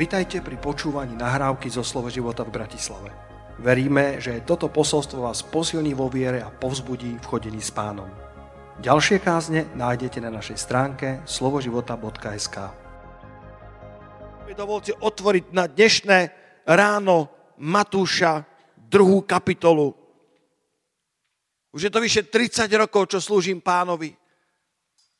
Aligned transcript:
Vitajte 0.00 0.40
pri 0.40 0.56
počúvaní 0.56 1.12
nahrávky 1.12 1.68
zo 1.68 1.84
Slovo 1.84 2.08
života 2.08 2.40
v 2.40 2.56
Bratislave. 2.56 3.12
Veríme, 3.60 4.16
že 4.16 4.40
toto 4.48 4.72
posolstvo 4.72 5.28
vás 5.28 5.44
posilní 5.44 5.92
vo 5.92 6.08
viere 6.08 6.40
a 6.40 6.48
povzbudí 6.48 7.20
v 7.20 7.28
chodení 7.28 7.60
s 7.60 7.68
pánom. 7.68 8.08
Ďalšie 8.80 9.20
kázne 9.20 9.68
nájdete 9.76 10.24
na 10.24 10.32
našej 10.32 10.56
stránke 10.56 11.20
slovoživota.sk 11.28 12.56
Dovolte 14.56 14.96
otvoriť 14.96 15.44
na 15.52 15.68
dnešné 15.68 16.18
ráno 16.64 17.28
Matúša 17.60 18.48
druhú 18.80 19.20
kapitolu. 19.28 19.92
Už 21.76 21.80
je 21.86 21.92
to 21.92 22.00
vyše 22.00 22.24
30 22.24 22.72
rokov, 22.72 23.04
čo 23.12 23.20
slúžim 23.20 23.60
pánovi. 23.60 24.16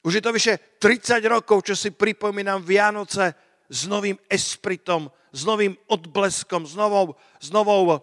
Už 0.01 0.13
je 0.17 0.25
to 0.25 0.33
vyše 0.33 0.81
30 0.81 1.21
rokov, 1.29 1.69
čo 1.69 1.77
si 1.77 1.93
pripomínam 1.93 2.65
Vianoce 2.65 3.50
s 3.71 3.87
novým 3.87 4.19
espritom, 4.27 5.07
s 5.31 5.47
novým 5.47 5.79
odbleskom, 5.87 6.67
s, 6.67 6.75
novou, 6.75 7.15
s, 7.39 7.55
novou, 7.55 8.03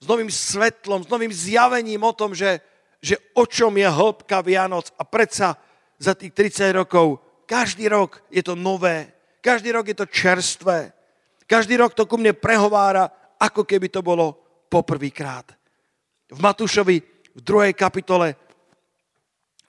s 0.00 0.06
novým 0.08 0.32
svetlom, 0.32 1.04
s 1.04 1.12
novým 1.12 1.28
zjavením 1.28 2.00
o 2.00 2.16
tom, 2.16 2.32
že, 2.32 2.64
že 3.04 3.20
o 3.36 3.44
čom 3.44 3.76
je 3.76 3.84
hĺbka 3.84 4.40
Vianoc. 4.40 4.88
A 4.96 5.04
predsa 5.04 5.60
za 6.00 6.16
tých 6.16 6.32
30 6.32 6.80
rokov, 6.80 7.20
každý 7.44 7.92
rok 7.92 8.24
je 8.32 8.40
to 8.40 8.56
nové, 8.56 9.12
každý 9.44 9.76
rok 9.76 9.84
je 9.92 9.96
to 10.00 10.08
čerstvé, 10.08 10.96
každý 11.44 11.76
rok 11.76 11.92
to 11.92 12.08
ku 12.08 12.16
mne 12.16 12.32
prehovára, 12.32 13.12
ako 13.36 13.68
keby 13.68 13.92
to 13.92 14.00
bolo 14.00 14.32
poprvýkrát. 14.72 15.52
V 16.28 16.38
Matúšovi 16.40 16.96
v 17.36 17.40
druhej 17.40 17.72
kapitole 17.76 18.36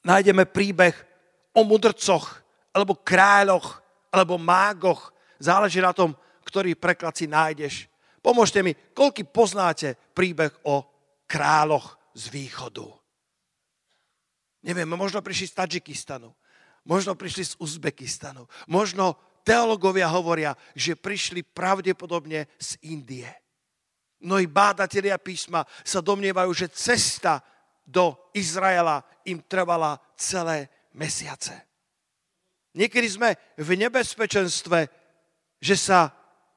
nájdeme 0.03 0.47
príbeh 0.47 0.95
o 1.55 1.63
mudrcoch 1.63 2.43
alebo 2.75 2.99
kráľoch, 2.99 3.80
alebo 4.09 4.41
mágoch. 4.41 5.13
Záleží 5.39 5.79
na 5.79 5.93
tom, 5.93 6.13
ktorý 6.45 6.73
preklad 6.75 7.15
si 7.15 7.29
nájdeš. 7.29 7.85
Pomôžte 8.19 8.59
mi, 8.59 8.75
koľky 8.91 9.23
poznáte 9.23 9.95
príbeh 10.11 10.52
o 10.67 10.83
kráľoch 11.29 11.95
z 12.17 12.27
východu? 12.33 12.89
Neviem, 14.65 14.91
možno 14.91 15.23
prišli 15.23 15.47
z 15.47 15.55
Tadžikistanu, 15.55 16.35
možno 16.83 17.15
prišli 17.15 17.43
z 17.47 17.53
Uzbekistanu, 17.63 18.43
možno 18.67 19.15
teologovia 19.47 20.11
hovoria, 20.11 20.52
že 20.75 20.99
prišli 20.99 21.47
pravdepodobne 21.47 22.52
z 22.59 22.75
Indie. 22.91 23.30
Mnohí 24.19 24.52
bádatelia 24.52 25.15
písma 25.15 25.63
sa 25.87 26.03
domnievajú, 26.03 26.52
že 26.52 26.75
cesta 26.75 27.39
do 27.87 28.19
Izraela 28.35 28.99
im 29.23 29.39
trvala 29.47 29.95
celé 30.19 30.67
mesiace. 30.91 31.69
Niekedy 32.78 33.08
sme 33.09 33.30
v 33.58 33.70
nebezpečenstve, 33.78 34.80
že 35.59 35.75
sa 35.75 36.14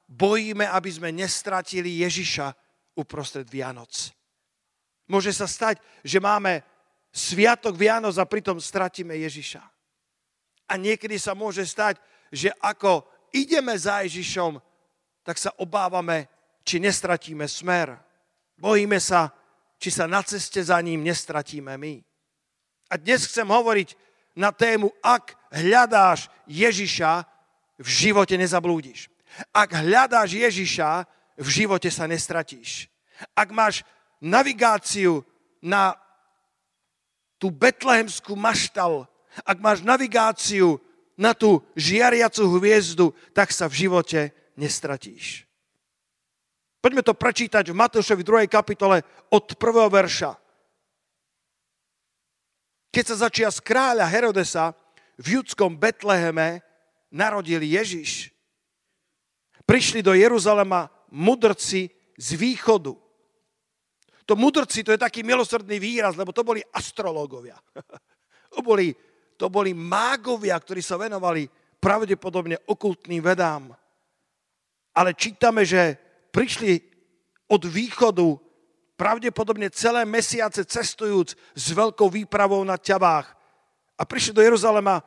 bojíme, 0.08 0.68
aby 0.68 0.90
sme 0.92 1.08
nestratili 1.08 2.04
Ježiša 2.04 2.52
uprostred 2.98 3.48
Vianoc. 3.48 4.12
Môže 5.08 5.32
sa 5.32 5.48
stať, 5.48 5.80
že 6.04 6.20
máme 6.20 6.60
sviatok 7.12 7.76
Vianoc 7.76 8.16
a 8.20 8.28
pritom 8.28 8.60
stratíme 8.60 9.16
Ježiša. 9.16 9.62
A 10.68 10.72
niekedy 10.76 11.16
sa 11.20 11.36
môže 11.36 11.64
stať, 11.64 12.00
že 12.32 12.48
ako 12.60 13.04
ideme 13.32 13.76
za 13.76 14.04
Ježišom, 14.04 14.60
tak 15.24 15.36
sa 15.36 15.52
obávame, 15.60 16.28
či 16.64 16.78
nestratíme 16.80 17.44
smer. 17.48 17.98
Bojíme 18.56 19.00
sa, 19.00 19.32
či 19.76 19.90
sa 19.90 20.06
na 20.06 20.22
ceste 20.22 20.62
za 20.62 20.78
ním 20.80 21.02
nestratíme 21.02 21.74
my. 21.76 21.94
A 22.92 22.96
dnes 23.00 23.26
chcem 23.26 23.48
hovoriť 23.48 23.96
na 24.32 24.52
tému, 24.52 24.92
ak 25.04 25.36
hľadáš 25.52 26.32
Ježiša, 26.48 27.24
v 27.82 27.88
živote 27.88 28.38
nezablúdiš. 28.38 29.10
Ak 29.50 29.74
hľadáš 29.74 30.36
Ježiša, 30.38 31.04
v 31.40 31.48
živote 31.48 31.88
sa 31.90 32.06
nestratíš. 32.06 32.86
Ak 33.34 33.50
máš 33.50 33.82
navigáciu 34.22 35.26
na 35.58 35.96
tú 37.40 37.50
betlehemskú 37.50 38.38
maštal, 38.38 39.10
ak 39.42 39.58
máš 39.58 39.82
navigáciu 39.82 40.78
na 41.18 41.34
tú 41.34 41.64
žiariacu 41.74 42.44
hviezdu, 42.58 43.06
tak 43.34 43.50
sa 43.50 43.66
v 43.66 43.88
živote 43.88 44.30
nestratíš. 44.54 45.48
Poďme 46.82 47.06
to 47.06 47.14
prečítať 47.14 47.70
v 47.70 47.78
Matúšovi 47.78 48.22
2. 48.26 48.50
kapitole 48.50 49.06
od 49.30 49.44
1. 49.54 49.58
verša. 49.86 50.41
Keď 52.92 53.04
sa 53.08 53.16
začia 53.26 53.48
z 53.48 53.64
kráľa 53.64 54.04
Herodesa 54.04 54.76
v 55.16 55.40
judskom 55.40 55.80
Betleheme 55.80 56.60
narodil 57.08 57.64
Ježiš, 57.64 58.28
prišli 59.64 60.04
do 60.04 60.12
Jeruzalema 60.12 60.92
mudrci 61.08 61.88
z 62.20 62.28
východu. 62.36 62.92
To 64.28 64.34
mudrci, 64.36 64.84
to 64.84 64.92
je 64.92 65.00
taký 65.00 65.24
milosrdný 65.24 65.80
výraz, 65.80 66.20
lebo 66.20 66.36
to 66.36 66.44
boli 66.44 66.60
astrológovia. 66.68 67.56
to, 68.52 68.60
boli, 68.60 68.92
to 69.40 69.48
boli 69.48 69.72
mágovia, 69.72 70.60
ktorí 70.60 70.84
sa 70.84 71.00
venovali 71.00 71.48
pravdepodobne 71.80 72.60
okultným 72.68 73.24
vedám. 73.24 73.72
Ale 74.92 75.16
čítame, 75.16 75.64
že 75.64 75.96
prišli 76.28 76.76
od 77.48 77.64
východu 77.64 78.51
pravdepodobne 79.02 79.66
celé 79.74 80.06
mesiace 80.06 80.62
cestujúc 80.62 81.34
s 81.34 81.74
veľkou 81.74 82.06
výpravou 82.06 82.62
na 82.62 82.78
ťavách 82.78 83.34
a 83.98 84.02
prišli 84.06 84.30
do 84.30 84.46
Jeruzalema 84.46 85.02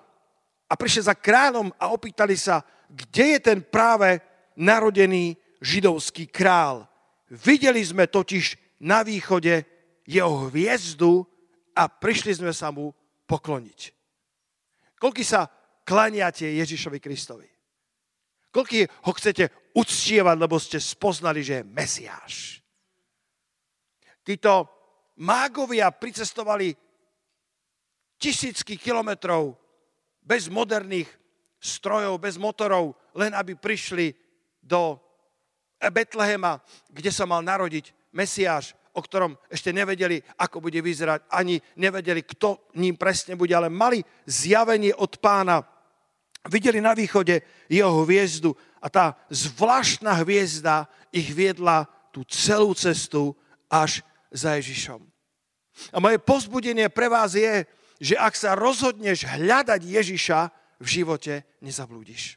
a 0.68 0.74
prišli 0.76 1.08
za 1.08 1.16
kráľom 1.16 1.72
a 1.80 1.96
opýtali 1.96 2.36
sa, 2.36 2.60
kde 2.92 3.40
je 3.40 3.40
ten 3.40 3.64
práve 3.64 4.20
narodený 4.60 5.40
židovský 5.64 6.28
král. 6.28 6.84
Videli 7.32 7.80
sme 7.80 8.12
totiž 8.12 8.60
na 8.84 9.00
východe 9.00 9.64
jeho 10.04 10.52
hviezdu 10.52 11.24
a 11.72 11.88
prišli 11.88 12.36
sme 12.36 12.52
sa 12.52 12.76
mu 12.76 12.92
pokloniť. 13.24 13.96
Koľky 15.00 15.24
sa 15.24 15.48
klaniate 15.88 16.52
Ježišovi 16.52 17.00
Kristovi? 17.00 17.48
Koľky 18.52 18.92
ho 19.08 19.12
chcete 19.16 19.72
uctievať, 19.72 20.36
lebo 20.36 20.60
ste 20.60 20.84
spoznali, 20.84 21.48
že 21.48 21.64
je 21.64 21.68
Mesiáš? 21.72 22.65
Títo 24.26 24.68
mágovia 25.22 25.94
pricestovali 25.94 26.74
tisícky 28.18 28.76
kilometrov 28.76 29.54
bez 30.26 30.50
moderných 30.50 31.08
strojov, 31.62 32.18
bez 32.18 32.42
motorov, 32.42 32.98
len 33.14 33.32
aby 33.38 33.54
prišli 33.54 34.12
do 34.60 34.98
Betlehema, 35.78 36.58
kde 36.90 37.14
sa 37.14 37.30
mal 37.30 37.46
narodiť 37.46 37.94
Mesiáš, 38.16 38.74
o 38.96 39.04
ktorom 39.04 39.36
ešte 39.52 39.76
nevedeli, 39.76 40.24
ako 40.40 40.64
bude 40.64 40.80
vyzerať, 40.80 41.28
ani 41.30 41.60
nevedeli, 41.78 42.24
kto 42.24 42.72
ním 42.80 42.96
presne 42.96 43.36
bude, 43.36 43.52
ale 43.52 43.70
mali 43.70 44.02
zjavenie 44.26 44.96
od 44.96 45.20
pána. 45.20 45.62
Videli 46.48 46.80
na 46.80 46.96
východe 46.96 47.44
jeho 47.68 48.06
hviezdu 48.06 48.56
a 48.80 48.88
tá 48.88 49.20
zvláštna 49.28 50.16
hviezda 50.24 50.88
ich 51.12 51.34
viedla 51.34 51.90
tú 52.16 52.24
celú 52.24 52.72
cestu 52.72 53.36
až 53.68 54.06
za 54.36 54.60
Ježišom. 54.60 55.00
A 55.96 55.98
moje 56.04 56.20
pozbudenie 56.20 56.92
pre 56.92 57.08
vás 57.08 57.36
je, 57.36 57.64
že 58.04 58.16
ak 58.20 58.36
sa 58.36 58.60
rozhodneš 58.60 59.24
hľadať 59.24 59.82
Ježiša, 59.88 60.40
v 60.80 60.88
živote 60.88 61.34
nezablúdiš. 61.64 62.36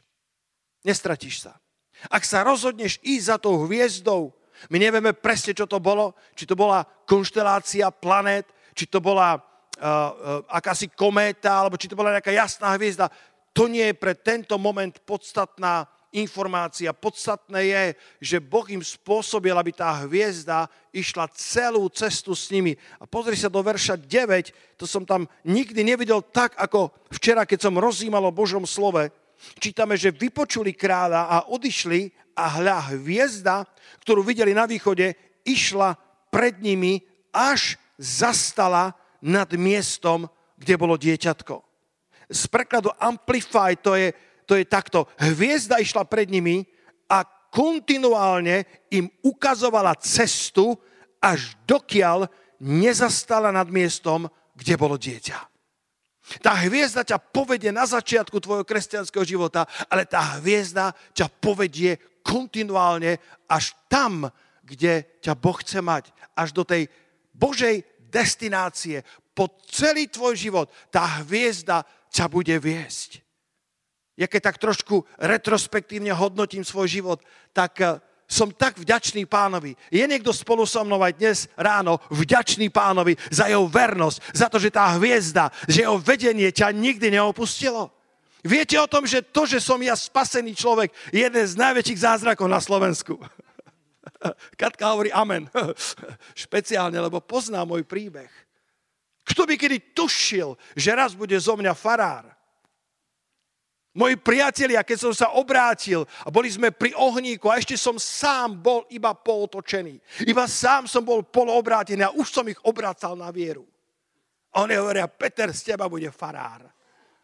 Nestratíš 0.87 1.43
sa. 1.43 1.59
Ak 2.07 2.23
sa 2.23 2.47
rozhodneš 2.47 2.95
ísť 3.03 3.25
za 3.27 3.35
tou 3.35 3.67
hviezdou, 3.67 4.31
my 4.71 4.79
nevieme 4.79 5.11
presne, 5.11 5.51
čo 5.51 5.67
to 5.67 5.79
bolo, 5.79 6.15
či 6.35 6.47
to 6.47 6.55
bola 6.55 6.83
konštelácia 7.03 7.91
planét, 7.91 8.47
či 8.75 8.87
to 8.87 9.03
bola 9.03 9.35
uh, 9.35 9.39
uh, 9.39 10.11
akási 10.47 10.87
kométa, 10.91 11.59
alebo 11.59 11.75
či 11.75 11.91
to 11.91 11.99
bola 11.99 12.15
nejaká 12.15 12.31
jasná 12.31 12.75
hviezda. 12.79 13.11
To 13.51 13.67
nie 13.67 13.91
je 13.91 13.95
pre 13.99 14.15
tento 14.15 14.55
moment 14.55 14.95
podstatná 15.03 15.83
informácia. 16.09 16.89
Podstatné 16.95 17.59
je, 17.69 17.83
že 18.21 18.37
Boh 18.41 18.65
im 18.69 18.81
spôsobil, 18.81 19.53
aby 19.53 19.69
tá 19.73 19.93
hviezda 20.05 20.65
išla 20.89 21.29
celú 21.33 21.85
cestu 21.93 22.33
s 22.33 22.49
nimi. 22.49 22.73
A 22.97 23.05
pozri 23.05 23.37
sa 23.37 23.49
do 23.49 23.61
verša 23.61 23.97
9, 23.97 24.77
to 24.77 24.89
som 24.89 25.05
tam 25.05 25.29
nikdy 25.45 25.85
nevidel 25.85 26.25
tak, 26.25 26.57
ako 26.57 26.89
včera, 27.13 27.45
keď 27.45 27.69
som 27.69 27.77
rozímal 27.77 28.25
o 28.25 28.33
Božom 28.33 28.65
slove. 28.65 29.13
Čítame, 29.61 29.95
že 29.95 30.11
vypočuli 30.11 30.75
kráľa 30.75 31.29
a 31.29 31.37
odišli 31.53 32.11
a 32.35 32.59
hľa 32.59 32.95
hviezda, 32.97 33.63
ktorú 34.03 34.25
videli 34.25 34.51
na 34.51 34.67
východe, 34.67 35.15
išla 35.45 35.95
pred 36.33 36.59
nimi, 36.59 37.03
až 37.29 37.77
zastala 37.99 38.97
nad 39.21 39.47
miestom, 39.53 40.27
kde 40.57 40.75
bolo 40.79 40.95
dieťatko. 40.95 41.61
Z 42.29 42.45
prekladu 42.47 42.93
Amplify 43.01 43.73
to 43.73 43.97
je 43.97 44.13
to 44.49 44.57
je 44.57 44.65
takto. 44.65 45.05
Hviezda 45.21 45.77
išla 45.77 46.09
pred 46.09 46.25
nimi 46.33 46.65
a 47.05 47.21
kontinuálne 47.53 48.65
im 48.89 49.05
ukazovala 49.21 49.93
cestu, 50.01 50.73
až 51.21 51.53
dokiaľ 51.69 52.25
nezastala 52.57 53.53
nad 53.53 53.69
miestom, 53.69 54.25
kde 54.57 54.73
bolo 54.73 54.97
dieťa. 54.97 55.37
Tá 56.41 56.57
hviezda 56.65 57.05
ťa 57.05 57.17
povedie 57.21 57.69
na 57.69 57.85
začiatku 57.85 58.37
tvojho 58.41 58.65
kresťanského 58.65 59.25
života, 59.25 59.69
ale 59.89 60.09
tá 60.09 60.41
hviezda 60.41 60.93
ťa 61.13 61.29
povedie 61.29 61.97
kontinuálne 62.25 63.17
až 63.49 63.73
tam, 63.85 64.29
kde 64.65 65.21
ťa 65.21 65.33
Boh 65.37 65.57
chce 65.57 65.81
mať. 65.81 66.13
Až 66.37 66.53
do 66.53 66.61
tej 66.65 66.85
Božej 67.33 67.81
destinácie. 68.09 69.01
Po 69.33 69.49
celý 69.65 70.09
tvoj 70.09 70.37
život 70.37 70.67
tá 70.93 71.21
hviezda 71.25 71.81
ťa 72.13 72.25
bude 72.29 72.53
viesť. 72.61 73.28
Ja 74.19 74.27
keď 74.27 74.51
tak 74.51 74.59
trošku 74.59 75.07
retrospektívne 75.15 76.11
hodnotím 76.11 76.67
svoj 76.67 76.91
život, 76.91 77.23
tak 77.55 77.79
eh, 77.79 78.03
som 78.27 78.51
tak 78.51 78.77
vďačný 78.77 79.23
pánovi. 79.25 79.79
Je 79.89 80.03
niekto 80.03 80.35
spolu 80.35 80.67
so 80.67 80.83
mnou 80.83 80.99
aj 81.01 81.17
dnes 81.17 81.37
ráno 81.55 81.97
vďačný 82.11 82.67
pánovi 82.69 83.15
za 83.31 83.47
jeho 83.47 83.65
vernosť, 83.65 84.35
za 84.35 84.51
to, 84.51 84.61
že 84.61 84.75
tá 84.75 84.91
hviezda, 84.99 85.49
že 85.65 85.87
jeho 85.87 85.97
vedenie 85.97 86.51
ťa 86.51 86.69
nikdy 86.75 87.15
neopustilo? 87.15 87.89
Viete 88.45 88.77
o 88.79 88.87
tom, 88.87 89.03
že 89.07 89.25
to, 89.25 89.49
že 89.49 89.59
som 89.59 89.81
ja 89.81 89.97
spasený 89.97 90.55
človek, 90.55 90.93
je 91.11 91.25
jeden 91.25 91.43
z 91.43 91.59
najväčších 91.59 92.03
zázrakov 92.03 92.47
na 92.47 92.61
Slovensku. 92.63 93.19
Katka 94.61 94.95
hovorí 94.95 95.11
amen. 95.11 95.47
Špeciálne, 96.47 96.95
lebo 96.99 97.19
pozná 97.19 97.65
môj 97.67 97.83
príbeh. 97.83 98.31
Kto 99.27 99.43
by 99.43 99.59
kedy 99.59 99.91
tušil, 99.91 100.55
že 100.77 100.95
raz 100.95 101.11
bude 101.17 101.35
zo 101.35 101.59
mňa 101.59 101.75
farár? 101.75 102.38
Moji 103.89 104.21
priatelia, 104.21 104.85
keď 104.85 104.97
som 105.09 105.13
sa 105.17 105.33
obrátil 105.33 106.05
a 106.21 106.29
boli 106.29 106.45
sme 106.45 106.69
pri 106.69 106.93
ohníku 106.93 107.49
a 107.49 107.57
ešte 107.57 107.73
som 107.73 107.97
sám 107.97 108.61
bol 108.61 108.85
iba 108.93 109.17
polotočený. 109.17 109.97
Iba 110.29 110.45
sám 110.45 110.85
som 110.85 111.01
bol 111.01 111.25
poloobrátený 111.25 112.05
a 112.05 112.13
už 112.13 112.29
som 112.29 112.45
ich 112.45 112.61
obracal 112.61 113.17
na 113.17 113.33
vieru. 113.33 113.65
A 114.53 114.61
oni 114.65 114.77
hovoria, 114.77 115.09
Peter, 115.09 115.49
z 115.49 115.73
teba 115.73 115.89
bude 115.89 116.09
farár. 116.13 116.69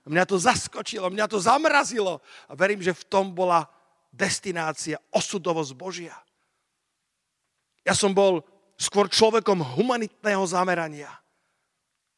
A 0.05 0.07
mňa 0.09 0.25
to 0.25 0.41
zaskočilo, 0.41 1.09
mňa 1.13 1.25
to 1.29 1.37
zamrazilo. 1.37 2.21
A 2.49 2.57
verím, 2.57 2.81
že 2.81 2.97
v 2.97 3.07
tom 3.09 3.33
bola 3.33 3.65
destinácia, 4.09 4.97
osudovosť 5.13 5.71
Božia. 5.77 6.17
Ja 7.85 7.93
som 7.93 8.13
bol 8.13 8.41
skôr 8.77 9.05
človekom 9.05 9.61
humanitného 9.77 10.41
zamerania. 10.49 11.13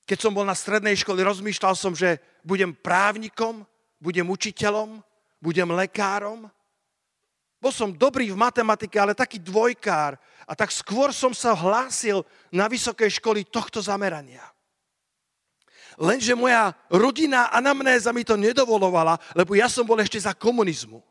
Keď 0.07 0.17
som 0.23 0.31
bol 0.31 0.47
na 0.47 0.55
strednej 0.55 0.95
škole, 0.95 1.19
rozmýšľal 1.19 1.75
som, 1.75 1.91
že 1.91 2.19
budem 2.47 2.71
právnikom, 2.71 3.67
budem 3.97 4.25
učiteľom, 4.29 5.01
budem 5.41 5.69
lekárom. 5.73 6.49
Bol 7.57 7.73
som 7.73 7.89
dobrý 7.89 8.29
v 8.29 8.37
matematike, 8.37 8.97
ale 9.01 9.17
taký 9.17 9.41
dvojkár. 9.41 10.17
A 10.45 10.53
tak 10.53 10.69
skôr 10.69 11.09
som 11.09 11.33
sa 11.33 11.57
hlásil 11.57 12.21
na 12.53 12.69
vysokej 12.69 13.17
školy 13.17 13.43
tohto 13.49 13.81
zamerania. 13.81 14.45
Lenže 15.97 16.37
moja 16.37 16.77
rodina 16.93 17.49
anamnéza 17.49 18.13
mi 18.13 18.21
to 18.21 18.37
nedovolovala, 18.37 19.17
lebo 19.33 19.57
ja 19.57 19.65
som 19.65 19.81
bol 19.81 19.97
ešte 19.97 20.21
za 20.21 20.37
komunizmu. 20.37 21.01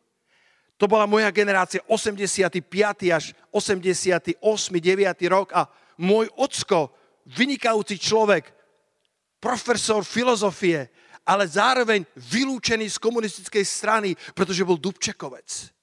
To 0.78 0.84
bola 0.86 1.10
moja 1.10 1.26
generácia 1.34 1.82
85. 1.90 2.62
až 3.10 3.34
88. 3.50 4.38
9. 4.38 5.26
rok 5.26 5.50
a 5.50 5.66
môj 5.98 6.30
ocko, 6.38 6.94
vynikajúci 7.26 7.98
človek, 7.98 8.52
profesor 9.42 10.06
filozofie, 10.06 10.86
ale 11.26 11.50
zároveň 11.50 12.06
vylúčený 12.14 12.86
z 12.86 13.02
komunistickej 13.02 13.64
strany, 13.66 14.14
pretože 14.32 14.62
bol 14.62 14.78
Dubčekovec. 14.78 15.74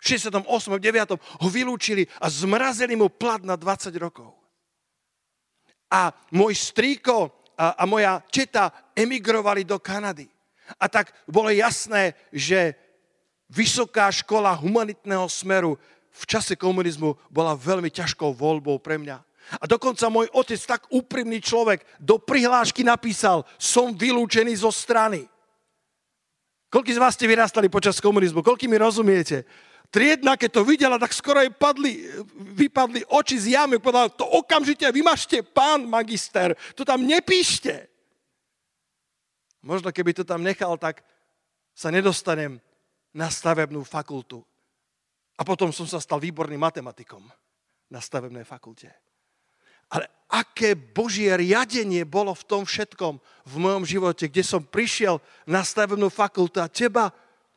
V 0.00 0.04
68. 0.18 0.42
9. 0.42 1.14
ho 1.14 1.48
vylúčili 1.48 2.08
a 2.18 2.26
zmrazili 2.26 2.98
mu 2.98 3.06
plat 3.06 3.40
na 3.46 3.54
20 3.54 3.94
rokov. 4.02 4.34
A 5.92 6.10
môj 6.34 6.58
strýko 6.58 7.30
a, 7.54 7.78
a 7.78 7.84
moja 7.86 8.18
četa 8.32 8.90
emigrovali 8.96 9.62
do 9.62 9.78
Kanady. 9.78 10.26
A 10.80 10.88
tak 10.90 11.14
bolo 11.26 11.50
jasné, 11.50 12.14
že 12.34 12.74
vysoká 13.50 14.10
škola 14.10 14.54
humanitného 14.54 15.26
smeru 15.26 15.78
v 16.10 16.24
čase 16.26 16.58
komunizmu 16.58 17.14
bola 17.30 17.54
veľmi 17.54 17.90
ťažkou 17.90 18.34
voľbou 18.34 18.82
pre 18.82 18.98
mňa. 18.98 19.22
A 19.58 19.66
dokonca 19.66 20.06
môj 20.06 20.30
otec, 20.30 20.60
tak 20.62 20.86
úprimný 20.94 21.42
človek, 21.42 21.82
do 21.98 22.22
prihlášky 22.22 22.86
napísal, 22.86 23.42
som 23.58 23.90
vylúčený 23.90 24.54
zo 24.54 24.70
strany. 24.70 25.26
Koľký 26.70 26.94
z 26.94 27.02
vás 27.02 27.18
ste 27.18 27.26
vyrastali 27.26 27.66
počas 27.66 27.98
komunizmu? 27.98 28.46
Koľký 28.46 28.70
mi 28.70 28.78
rozumiete? 28.78 29.42
Triedna, 29.90 30.38
keď 30.38 30.50
to 30.54 30.62
videla, 30.62 31.02
tak 31.02 31.10
skoro 31.10 31.42
jej 31.42 31.50
padli, 31.50 32.06
vypadli 32.54 33.02
oči 33.10 33.42
z 33.42 33.58
jamy. 33.58 33.82
Povedala, 33.82 34.06
to 34.06 34.22
okamžite 34.22 34.86
vymažte, 34.94 35.42
pán 35.42 35.82
magister, 35.82 36.54
to 36.78 36.86
tam 36.86 37.02
nepíšte. 37.02 37.90
Možno 39.66 39.90
keby 39.90 40.14
to 40.14 40.22
tam 40.22 40.46
nechal, 40.46 40.78
tak 40.78 41.02
sa 41.74 41.90
nedostanem 41.90 42.62
na 43.10 43.26
stavebnú 43.26 43.82
fakultu. 43.82 44.46
A 45.34 45.42
potom 45.42 45.74
som 45.74 45.90
sa 45.90 45.98
stal 45.98 46.22
výborným 46.22 46.62
matematikom 46.62 47.26
na 47.90 47.98
stavebnej 47.98 48.46
fakulte. 48.46 48.94
Ale 49.90 50.06
aké 50.30 50.78
Božie 50.78 51.34
riadenie 51.34 52.06
bolo 52.06 52.32
v 52.32 52.46
tom 52.46 52.62
všetkom 52.62 53.18
v 53.46 53.54
mojom 53.58 53.82
živote, 53.82 54.30
kde 54.30 54.46
som 54.46 54.62
prišiel 54.62 55.18
na 55.44 55.66
stavebnú 55.66 56.06
fakultu 56.06 56.62
a 56.62 56.70
teba 56.70 57.10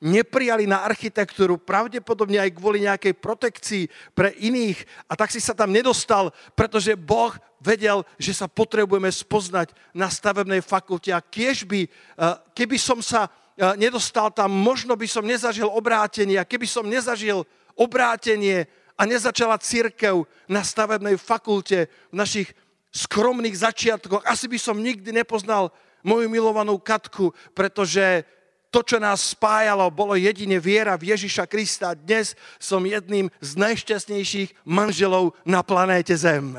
neprijali 0.03 0.67
na 0.67 0.83
architektúru, 0.83 1.55
pravdepodobne 1.55 2.35
aj 2.35 2.51
kvôli 2.51 2.83
nejakej 2.83 3.15
protekcii 3.15 3.83
pre 4.11 4.35
iných. 4.35 4.83
A 5.07 5.15
tak 5.15 5.31
si 5.31 5.39
sa 5.39 5.55
tam 5.55 5.71
nedostal, 5.71 6.35
pretože 6.59 6.99
Boh 6.99 7.31
vedel, 7.63 8.03
že 8.19 8.35
sa 8.35 8.51
potrebujeme 8.51 9.07
spoznať 9.07 9.71
na 9.95 10.11
stavebnej 10.11 10.59
fakulte. 10.59 11.15
A 11.15 11.23
kiež 11.23 11.63
by, 11.63 11.87
eh, 11.87 12.35
keby 12.51 12.75
som 12.75 12.99
sa 12.99 13.31
eh, 13.55 13.79
nedostal 13.79 14.27
tam, 14.35 14.51
možno 14.51 14.99
by 14.99 15.07
som 15.07 15.23
nezažil 15.23 15.71
obrátenie. 15.71 16.35
A 16.35 16.43
keby 16.43 16.67
som 16.67 16.83
nezažil 16.83 17.47
obrátenie, 17.79 18.67
a 18.97 19.01
nezačala 19.03 19.57
církev 19.57 20.25
na 20.45 20.61
stavebnej 20.61 21.17
fakulte 21.17 21.89
v 22.13 22.15
našich 22.15 22.49
skromných 22.93 23.57
začiatkoch. 23.57 24.21
Asi 24.25 24.45
by 24.45 24.57
som 24.61 24.77
nikdy 24.77 25.09
nepoznal 25.09 25.73
moju 26.05 26.29
milovanú 26.29 26.77
Katku, 26.77 27.33
pretože 27.57 28.27
to, 28.73 28.81
čo 28.81 28.97
nás 28.97 29.37
spájalo, 29.37 29.93
bolo 29.93 30.17
jedine 30.17 30.57
viera 30.57 30.97
v 30.97 31.13
Ježiša 31.13 31.45
Krista. 31.45 31.93
Dnes 31.93 32.33
som 32.57 32.81
jedným 32.81 33.29
z 33.37 33.51
najšťastnejších 33.57 34.65
manželov 34.65 35.37
na 35.45 35.61
planéte 35.61 36.17
Zem. 36.17 36.57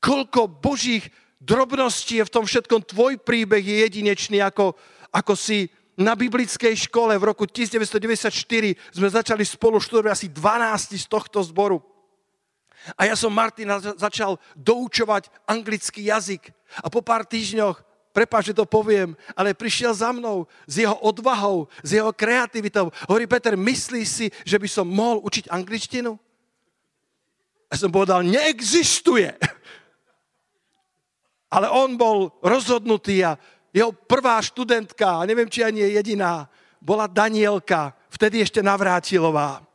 Koľko 0.00 0.48
božích 0.48 1.08
drobností 1.44 2.20
je 2.20 2.26
v 2.28 2.34
tom 2.34 2.44
všetkom. 2.48 2.80
Tvoj 2.88 3.20
príbeh 3.20 3.60
je 3.60 3.84
jedinečný, 3.84 4.40
ako, 4.40 4.72
ako 5.12 5.32
si 5.36 5.68
na 5.94 6.18
biblickej 6.18 6.90
škole 6.90 7.14
v 7.14 7.24
roku 7.24 7.46
1994 7.46 8.34
sme 8.90 9.08
začali 9.08 9.46
spolu 9.46 9.78
študovať 9.78 10.10
asi 10.10 10.26
12 10.30 10.98
z 10.98 11.06
tohto 11.06 11.38
zboru. 11.46 11.78
A 12.98 13.08
ja 13.08 13.16
som 13.16 13.32
Martina 13.32 13.80
začal 13.80 14.36
doučovať 14.52 15.32
anglický 15.48 16.04
jazyk. 16.04 16.52
A 16.84 16.92
po 16.92 17.00
pár 17.00 17.24
týždňoch, 17.24 17.80
prepáč, 18.12 18.52
že 18.52 18.60
to 18.60 18.68
poviem, 18.68 19.16
ale 19.32 19.56
prišiel 19.56 19.96
za 19.96 20.12
mnou 20.12 20.44
s 20.68 20.84
jeho 20.84 20.92
odvahou, 21.00 21.64
s 21.80 21.96
jeho 21.96 22.12
kreativitou. 22.12 22.92
Hovorí, 23.08 23.24
Peter, 23.24 23.56
myslíš 23.56 24.08
si, 24.08 24.26
že 24.44 24.60
by 24.60 24.68
som 24.68 24.84
mohol 24.84 25.24
učiť 25.24 25.48
angličtinu? 25.48 26.12
A 27.72 27.74
som 27.74 27.88
povedal, 27.88 28.20
neexistuje. 28.22 29.32
Ale 31.54 31.70
on 31.70 31.94
bol 31.94 32.34
rozhodnutý 32.42 33.24
a 33.24 33.38
jeho 33.74 33.90
prvá 33.90 34.38
študentka, 34.38 35.26
neviem, 35.26 35.50
či 35.50 35.66
ani 35.66 35.82
je 35.82 35.98
jediná, 35.98 36.46
bola 36.78 37.10
Danielka, 37.10 37.90
vtedy 38.06 38.38
ešte 38.38 38.62
Navrátilová. 38.62 39.66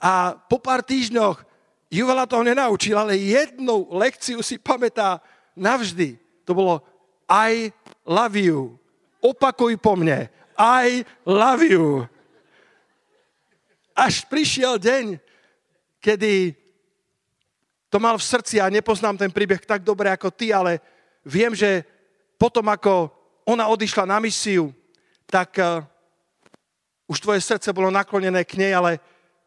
A 0.00 0.32
po 0.32 0.56
pár 0.56 0.80
týždňoch 0.80 1.44
ju 1.92 2.04
veľa 2.08 2.24
toho 2.24 2.40
nenaučil, 2.40 2.96
ale 2.96 3.20
jednu 3.20 3.92
lekciu 3.92 4.40
si 4.40 4.56
pamätá 4.56 5.20
navždy. 5.52 6.16
To 6.48 6.56
bolo 6.56 6.80
I 7.28 7.68
love 8.08 8.40
you. 8.40 8.80
Opakuj 9.20 9.76
po 9.76 9.96
mne. 10.00 10.32
I 10.56 11.04
love 11.28 11.60
you. 11.60 12.08
Až 13.94 14.26
prišiel 14.26 14.80
deň, 14.80 15.20
kedy 16.02 16.56
to 17.88 18.02
mal 18.02 18.18
v 18.18 18.26
srdci 18.26 18.58
a 18.58 18.66
nepoznám 18.72 19.14
ten 19.14 19.30
príbeh 19.30 19.62
tak 19.62 19.86
dobre 19.86 20.10
ako 20.10 20.34
ty, 20.34 20.50
ale 20.50 20.82
viem, 21.22 21.54
že 21.54 21.86
potom, 22.38 22.66
ako 22.68 23.12
ona 23.44 23.68
odišla 23.68 24.08
na 24.08 24.18
misiu, 24.18 24.72
tak 25.28 25.56
uh, 25.60 25.84
už 27.08 27.20
tvoje 27.20 27.40
srdce 27.44 27.72
bolo 27.72 27.92
naklonené 27.92 28.44
k 28.44 28.56
nej, 28.56 28.72
ale 28.72 29.00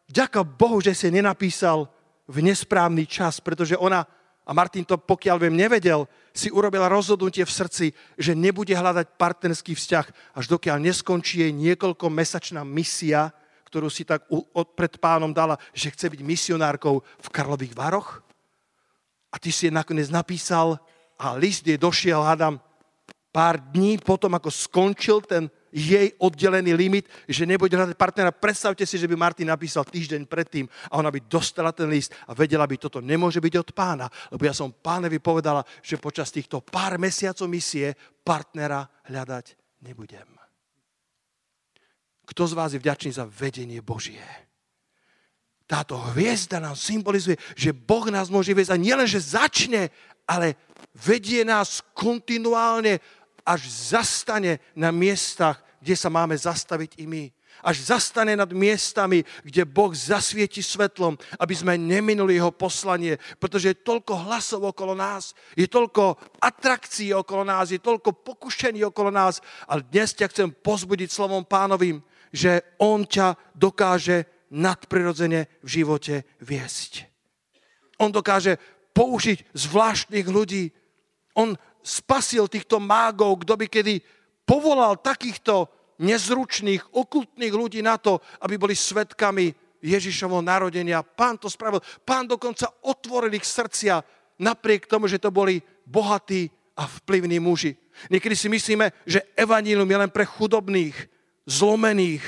ďaká 0.06 0.46
Bohu, 0.46 0.78
že 0.78 0.94
si 0.94 1.10
nenapísal 1.10 1.90
v 2.28 2.44
nesprávny 2.44 3.08
čas, 3.08 3.40
pretože 3.42 3.74
ona, 3.74 4.06
a 4.46 4.50
Martin 4.54 4.84
to 4.84 5.00
pokiaľ 5.00 5.36
viem 5.42 5.56
nevedel, 5.56 6.06
si 6.30 6.52
urobila 6.52 6.86
rozhodnutie 6.86 7.42
v 7.42 7.56
srdci, 7.56 7.86
že 8.14 8.38
nebude 8.38 8.70
hľadať 8.70 9.18
partnerský 9.18 9.74
vzťah, 9.74 10.06
až 10.38 10.44
dokiaľ 10.46 10.78
neskončí 10.78 11.42
jej 11.42 11.52
niekoľko 11.52 12.06
mesačná 12.12 12.62
misia, 12.62 13.34
ktorú 13.68 13.92
si 13.92 14.06
tak 14.06 14.24
pred 14.72 14.96
pánom 14.96 15.28
dala, 15.34 15.60
že 15.76 15.92
chce 15.92 16.08
byť 16.08 16.20
misionárkou 16.24 17.04
v 17.04 17.28
Karlových 17.28 17.76
Varoch. 17.76 18.24
A 19.28 19.36
ty 19.36 19.52
si 19.52 19.68
je 19.68 19.72
nakoniec 19.74 20.08
napísal 20.08 20.80
a 21.20 21.36
list 21.36 21.68
je 21.68 21.76
došiel, 21.76 22.24
hádam, 22.24 22.56
pár 23.32 23.60
dní 23.60 24.00
potom, 24.00 24.32
ako 24.34 24.48
skončil 24.50 25.20
ten 25.22 25.46
jej 25.68 26.16
oddelený 26.16 26.72
limit, 26.72 27.04
že 27.28 27.44
nebude 27.44 27.76
hľadať 27.76 27.96
partnera. 27.96 28.32
Predstavte 28.32 28.88
si, 28.88 28.96
že 28.96 29.04
by 29.04 29.16
Martin 29.16 29.52
napísal 29.52 29.84
týždeň 29.84 30.24
predtým 30.24 30.64
a 30.88 30.96
ona 30.96 31.12
by 31.12 31.20
dostala 31.28 31.76
ten 31.76 31.92
list 31.92 32.16
a 32.24 32.32
vedela 32.32 32.64
by, 32.64 32.80
toto 32.80 33.04
nemôže 33.04 33.40
byť 33.40 33.54
od 33.60 33.70
pána, 33.76 34.06
lebo 34.32 34.48
ja 34.48 34.56
som 34.56 34.72
pánovi 34.72 35.20
povedala, 35.20 35.60
že 35.84 36.00
počas 36.00 36.32
týchto 36.32 36.64
pár 36.64 36.96
mesiacov 36.96 37.44
misie 37.52 37.92
partnera 38.24 38.88
hľadať 39.12 39.56
nebudem. 39.84 40.26
Kto 42.28 42.44
z 42.44 42.56
vás 42.56 42.70
je 42.76 42.80
vďačný 42.80 43.16
za 43.16 43.24
vedenie 43.24 43.80
Božie? 43.80 44.20
Táto 45.68 46.00
hviezda 46.12 46.60
nám 46.60 46.80
symbolizuje, 46.80 47.36
že 47.52 47.76
Boh 47.76 48.08
nás 48.08 48.32
môže 48.32 48.56
viesť 48.56 48.72
a 48.72 48.80
nielen, 48.80 49.04
že 49.04 49.20
začne, 49.20 49.92
ale 50.24 50.56
vedie 50.96 51.44
nás 51.44 51.84
kontinuálne 51.92 53.00
až 53.48 53.64
zastane 53.64 54.60
na 54.76 54.92
miestach, 54.92 55.64
kde 55.80 55.96
sa 55.96 56.12
máme 56.12 56.36
zastaviť 56.36 57.00
i 57.00 57.08
my. 57.08 57.24
Až 57.64 57.90
zastane 57.90 58.38
nad 58.38 58.46
miestami, 58.54 59.26
kde 59.42 59.66
Boh 59.66 59.90
zasvieti 59.90 60.62
svetlom, 60.62 61.18
aby 61.42 61.54
sme 61.56 61.74
neminuli 61.74 62.38
jeho 62.38 62.54
poslanie, 62.54 63.18
pretože 63.40 63.74
je 63.74 63.82
toľko 63.82 64.30
hlasov 64.30 64.62
okolo 64.62 64.94
nás, 64.94 65.34
je 65.58 65.66
toľko 65.66 66.14
atrakcií 66.38 67.10
okolo 67.16 67.42
nás, 67.42 67.74
je 67.74 67.82
toľko 67.82 68.22
pokušení 68.22 68.84
okolo 68.86 69.10
nás, 69.10 69.42
ale 69.66 69.82
dnes 69.90 70.14
ťa 70.14 70.30
chcem 70.30 70.48
pozbudiť 70.54 71.10
slovom 71.10 71.42
pánovým, 71.42 71.98
že 72.30 72.62
on 72.78 73.02
ťa 73.02 73.34
dokáže 73.58 74.28
nadprirodzene 74.54 75.48
v 75.64 75.68
živote 75.68 76.22
viesť. 76.38 77.10
On 77.98 78.14
dokáže 78.14 78.56
použiť 78.94 79.50
zvláštnych 79.54 80.26
ľudí. 80.30 80.70
On 81.34 81.58
spasil 81.88 82.44
týchto 82.52 82.76
mágov, 82.76 83.40
kto 83.48 83.56
by 83.56 83.66
kedy 83.72 84.04
povolal 84.44 85.00
takýchto 85.00 85.72
nezručných, 86.04 86.92
okultných 86.92 87.54
ľudí 87.56 87.80
na 87.80 87.96
to, 87.96 88.20
aby 88.44 88.60
boli 88.60 88.76
svetkami 88.76 89.50
Ježišovho 89.80 90.44
narodenia. 90.44 91.00
Pán 91.00 91.40
to 91.40 91.48
spravil. 91.48 91.80
Pán 92.04 92.28
dokonca 92.28 92.68
otvoril 92.84 93.32
ich 93.34 93.46
srdcia 93.48 94.04
napriek 94.38 94.86
tomu, 94.86 95.08
že 95.08 95.18
to 95.18 95.32
boli 95.32 95.58
bohatí 95.86 96.50
a 96.78 96.86
vplyvní 96.86 97.42
muži. 97.42 97.74
Niekedy 98.06 98.34
si 98.38 98.46
myslíme, 98.46 98.94
že 99.02 99.26
evanílium 99.34 99.90
je 99.90 99.98
len 99.98 100.10
pre 100.14 100.22
chudobných, 100.22 100.94
zlomených, 101.48 102.22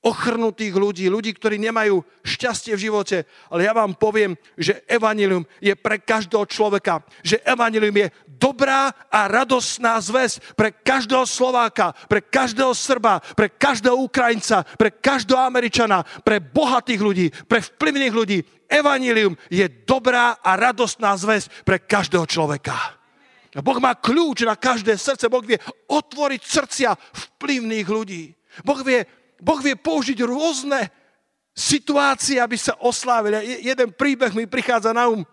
ochrnutých 0.00 0.72
ľudí, 0.72 1.12
ľudí, 1.12 1.36
ktorí 1.36 1.60
nemajú 1.60 2.00
šťastie 2.24 2.72
v 2.72 2.84
živote. 2.88 3.16
Ale 3.52 3.68
ja 3.68 3.76
vám 3.76 3.92
poviem, 4.00 4.32
že 4.56 4.80
evanilium 4.88 5.44
je 5.60 5.76
pre 5.76 6.00
každého 6.00 6.48
človeka. 6.48 7.04
Že 7.20 7.44
evanilium 7.44 7.92
je 7.92 8.08
dobrá 8.26 8.88
a 9.12 9.28
radosná 9.28 10.00
zväzť 10.00 10.56
pre 10.56 10.72
každého 10.72 11.28
Slováka, 11.28 11.92
pre 12.08 12.24
každého 12.24 12.72
Srba, 12.72 13.20
pre 13.36 13.52
každého 13.52 14.00
Ukrajinca, 14.00 14.64
pre 14.64 14.96
každého 14.96 15.36
Američana, 15.36 16.00
pre 16.24 16.40
bohatých 16.40 17.00
ľudí, 17.04 17.26
pre 17.44 17.60
vplyvných 17.60 18.14
ľudí. 18.16 18.38
Evanilium 18.72 19.36
je 19.52 19.68
dobrá 19.84 20.40
a 20.40 20.56
radostná 20.56 21.12
zväzť 21.12 21.68
pre 21.68 21.76
každého 21.84 22.24
človeka. 22.24 22.96
A 23.50 23.60
boh 23.60 23.76
má 23.82 23.98
kľúč 23.98 24.46
na 24.46 24.54
každé 24.54 24.94
srdce. 24.94 25.26
Boh 25.26 25.42
vie 25.42 25.58
otvoriť 25.90 26.40
srdcia 26.40 26.90
vplyvných 26.94 27.88
ľudí. 27.90 28.30
Boh 28.62 28.78
vie 28.82 29.02
Boh 29.40 29.60
vie 29.64 29.72
použiť 29.72 30.20
rôzne 30.20 30.92
situácie, 31.56 32.36
aby 32.36 32.60
sa 32.60 32.76
oslávili. 32.78 33.64
Jeden 33.64 33.90
príbeh 33.96 34.36
mi 34.36 34.44
prichádza 34.44 34.92
na 34.92 35.08
um. 35.08 35.24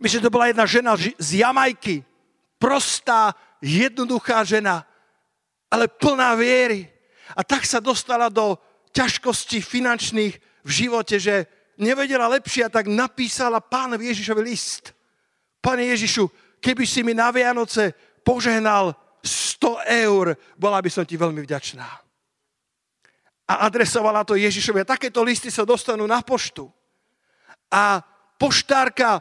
Myslím, 0.00 0.22
to 0.24 0.32
bola 0.32 0.48
jedna 0.48 0.64
žena 0.68 0.96
z 0.96 1.28
Jamajky. 1.44 2.04
Prostá, 2.60 3.36
jednoduchá 3.60 4.44
žena, 4.44 4.84
ale 5.68 5.88
plná 5.88 6.36
viery. 6.36 6.88
A 7.36 7.44
tak 7.44 7.68
sa 7.68 7.80
dostala 7.80 8.28
do 8.28 8.56
ťažkostí 8.92 9.60
finančných 9.60 10.34
v 10.64 10.70
živote, 10.70 11.20
že 11.20 11.48
nevedela 11.76 12.30
lepšie 12.30 12.68
a 12.68 12.72
tak 12.72 12.88
napísala 12.88 13.60
pánovi 13.60 14.08
Ježišovi 14.12 14.42
list. 14.44 14.94
Pane 15.60 15.84
Ježišu, 15.92 16.30
keby 16.60 16.84
si 16.88 17.00
mi 17.04 17.12
na 17.12 17.28
Vianoce 17.28 17.92
požehnal 18.24 18.96
100 19.24 20.04
eur, 20.04 20.36
bola 20.56 20.78
by 20.80 20.88
som 20.92 21.04
ti 21.04 21.16
veľmi 21.16 21.44
vďačná 21.44 22.03
a 23.44 23.68
adresovala 23.68 24.24
to 24.24 24.36
Ježišovi. 24.40 24.82
A 24.82 24.92
takéto 24.96 25.20
listy 25.20 25.52
sa 25.52 25.68
dostanú 25.68 26.08
na 26.08 26.24
poštu. 26.24 26.68
A 27.68 28.00
poštárka 28.40 29.20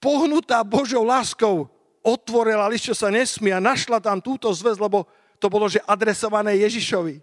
pohnutá 0.00 0.64
Božou 0.64 1.04
láskou 1.04 1.68
otvorila 2.00 2.64
list, 2.72 2.88
čo 2.88 2.96
sa 2.96 3.12
nesmie 3.12 3.52
a 3.52 3.60
našla 3.60 4.00
tam 4.00 4.24
túto 4.24 4.48
zväz, 4.48 4.80
lebo 4.80 5.04
to 5.36 5.52
bolo, 5.52 5.68
že 5.68 5.84
adresované 5.84 6.56
Ježišovi. 6.64 7.20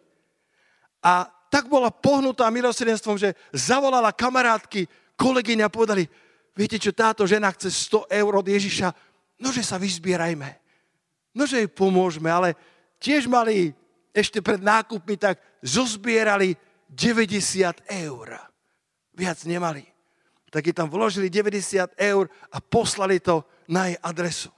A 1.02 1.26
tak 1.50 1.66
bola 1.66 1.90
pohnutá 1.90 2.50
milosrdenstvom, 2.54 3.18
že 3.18 3.34
zavolala 3.50 4.14
kamarátky, 4.14 4.86
kolegyne 5.18 5.66
a 5.66 5.74
povedali, 5.74 6.06
viete 6.54 6.78
čo, 6.78 6.94
táto 6.94 7.26
žena 7.26 7.50
chce 7.54 7.74
100 7.90 8.14
eur 8.14 8.34
od 8.38 8.46
Ježiša, 8.46 8.94
nože 9.42 9.66
sa 9.66 9.82
vyzbierajme, 9.82 10.50
nože 11.34 11.62
jej 11.62 11.70
pomôžeme, 11.70 12.30
ale 12.30 12.54
tiež 13.02 13.26
mali 13.26 13.74
ešte 14.18 14.42
pred 14.42 14.58
nákupmi, 14.58 15.14
tak 15.22 15.38
zozbierali 15.62 16.58
90 16.90 17.86
eur. 17.86 18.28
Viac 19.14 19.38
nemali. 19.46 19.86
Tak 20.50 20.66
je 20.66 20.74
tam 20.74 20.90
vložili 20.90 21.30
90 21.30 21.94
eur 21.94 22.26
a 22.50 22.58
poslali 22.58 23.22
to 23.22 23.46
na 23.70 23.94
jej 23.94 23.98
adresu. 24.02 24.50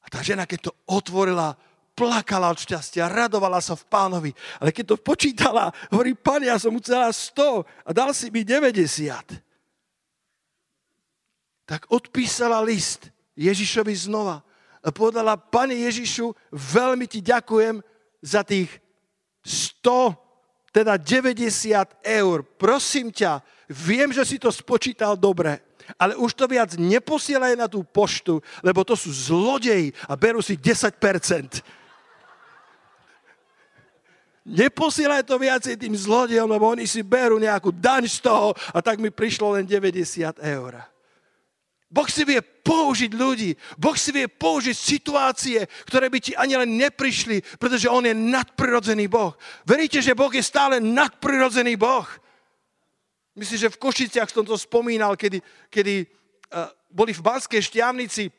A 0.00 0.06
tá 0.06 0.22
žena, 0.22 0.46
keď 0.46 0.70
to 0.70 0.72
otvorila, 0.86 1.58
plakala 1.98 2.54
od 2.54 2.62
šťastia, 2.62 3.10
radovala 3.10 3.58
sa 3.58 3.74
v 3.74 3.84
pánovi. 3.90 4.30
Ale 4.62 4.70
keď 4.70 4.94
to 4.94 4.96
počítala, 5.02 5.74
hovorí, 5.90 6.14
pán, 6.14 6.46
ja 6.46 6.54
som 6.54 6.70
mu 6.70 6.78
celá 6.78 7.10
100 7.10 7.66
a 7.84 7.90
dal 7.90 8.14
si 8.14 8.30
mi 8.30 8.46
90. 8.46 8.86
Tak 11.66 11.90
odpísala 11.90 12.62
list 12.62 13.10
Ježišovi 13.34 13.94
znova 13.94 14.42
a 14.80 14.88
povedala, 14.88 15.36
pane 15.36 15.76
Ježišu, 15.76 16.32
veľmi 16.52 17.04
ti 17.04 17.20
ďakujem, 17.20 17.84
za 18.20 18.44
tých 18.44 18.68
100, 19.44 20.14
teda 20.70 20.96
90 20.96 21.50
eur. 22.04 22.36
Prosím 22.56 23.10
ťa, 23.10 23.42
viem, 23.66 24.12
že 24.14 24.22
si 24.22 24.36
to 24.38 24.52
spočítal 24.54 25.18
dobre, 25.18 25.58
ale 25.98 26.14
už 26.14 26.36
to 26.36 26.46
viac 26.46 26.78
neposielaj 26.78 27.58
na 27.58 27.66
tú 27.66 27.82
poštu, 27.82 28.38
lebo 28.62 28.86
to 28.86 28.94
sú 28.94 29.10
zlodeji 29.10 29.90
a 30.06 30.14
berú 30.14 30.38
si 30.38 30.54
10%. 30.54 30.94
Neposielaj 34.50 35.28
to 35.28 35.36
viacej 35.36 35.76
tým 35.76 35.94
zlodejom, 35.94 36.48
lebo 36.48 36.72
oni 36.72 36.88
si 36.88 37.04
berú 37.04 37.36
nejakú 37.36 37.70
daň 37.70 38.08
z 38.08 38.24
toho 38.24 38.56
a 38.72 38.78
tak 38.80 38.98
mi 38.98 39.12
prišlo 39.12 39.54
len 39.54 39.68
90 39.68 40.40
eur. 40.40 40.80
Boh 41.90 42.06
si 42.06 42.22
vie 42.22 42.38
použiť 42.38 43.10
ľudí. 43.18 43.58
Boh 43.74 43.98
si 43.98 44.14
vie 44.14 44.30
použiť 44.30 44.76
situácie, 44.78 45.58
ktoré 45.90 46.06
by 46.06 46.18
ti 46.22 46.32
ani 46.38 46.54
len 46.54 46.78
neprišli, 46.78 47.42
pretože 47.58 47.90
On 47.90 48.06
je 48.06 48.14
nadprirodzený 48.14 49.10
Boh. 49.10 49.34
Veríte, 49.66 49.98
že 49.98 50.14
Boh 50.14 50.30
je 50.30 50.40
stále 50.40 50.78
nadprirodzený 50.78 51.74
Boh? 51.74 52.06
Myslím, 53.34 53.58
že 53.66 53.72
v 53.74 53.80
Košiciach 53.82 54.30
som 54.30 54.46
to 54.46 54.54
spomínal, 54.54 55.18
kedy, 55.18 55.42
kedy 55.66 56.06
uh, 56.06 56.70
boli 56.86 57.10
v 57.10 57.26
Banskej 57.26 57.58
šťavnici 57.58 58.30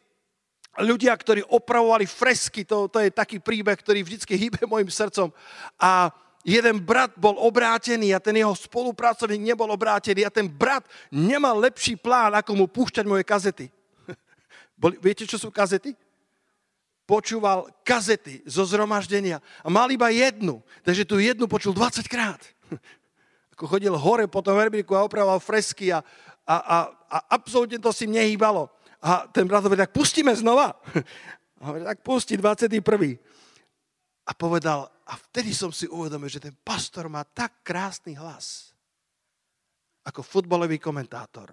ľudia, 0.79 1.11
ktorí 1.11 1.43
opravovali 1.43 2.07
fresky. 2.07 2.63
To, 2.63 2.87
to 2.87 3.03
je 3.03 3.11
taký 3.11 3.43
príbeh, 3.43 3.75
ktorý 3.75 4.07
vždy 4.07 4.23
hýbe 4.31 4.63
môjim 4.63 4.87
srdcom. 4.87 5.27
A 5.75 6.07
jeden 6.41 6.81
brat 6.81 7.13
bol 7.17 7.37
obrátený 7.37 8.13
a 8.13 8.19
ten 8.23 8.37
jeho 8.37 8.53
spolupracovník 8.53 9.41
nebol 9.53 9.69
obrátený 9.69 10.25
a 10.25 10.33
ten 10.33 10.49
brat 10.49 10.85
nemal 11.13 11.57
lepší 11.61 11.97
plán, 11.97 12.33
ako 12.37 12.57
mu 12.57 12.65
púšťať 12.65 13.05
moje 13.05 13.23
kazety. 13.25 13.65
Viete, 15.05 15.29
čo 15.29 15.37
sú 15.37 15.53
kazety? 15.53 15.93
Počúval 17.05 17.69
kazety 17.83 18.41
zo 18.47 18.65
zhromaždenia 18.65 19.43
a 19.61 19.67
mal 19.69 19.89
iba 19.91 20.09
jednu, 20.09 20.63
takže 20.81 21.03
tu 21.05 21.19
jednu 21.21 21.45
počul 21.45 21.75
20 21.75 22.07
krát. 22.07 22.41
Ako 23.57 23.67
chodil 23.67 23.93
hore 23.93 24.25
po 24.25 24.41
tom 24.41 24.57
verbiku 24.57 24.97
a 24.97 25.05
opravoval 25.05 25.43
fresky 25.43 25.93
a, 25.93 26.01
a, 26.47 26.55
a, 26.55 26.77
a 27.11 27.17
absolútne 27.37 27.77
to 27.77 27.93
si 27.93 28.09
nehýbalo. 28.09 28.71
A 29.01 29.25
ten 29.29 29.49
brat 29.49 29.65
hovorí, 29.65 29.81
tak 29.81 29.93
pustíme 29.93 30.29
znova. 30.37 30.77
A 31.61 31.69
hovorí, 31.69 31.85
tak 31.85 32.01
pusti 32.01 32.33
21. 32.37 32.81
A 34.25 34.31
povedal, 34.37 34.85
a 35.07 35.13
vtedy 35.17 35.51
som 35.51 35.73
si 35.73 35.89
uvedomil, 35.89 36.29
že 36.29 36.43
ten 36.43 36.55
pastor 36.61 37.09
má 37.09 37.25
tak 37.25 37.65
krásny 37.65 38.13
hlas, 38.15 38.71
ako 40.05 40.21
futbalový 40.21 40.77
komentátor. 40.77 41.49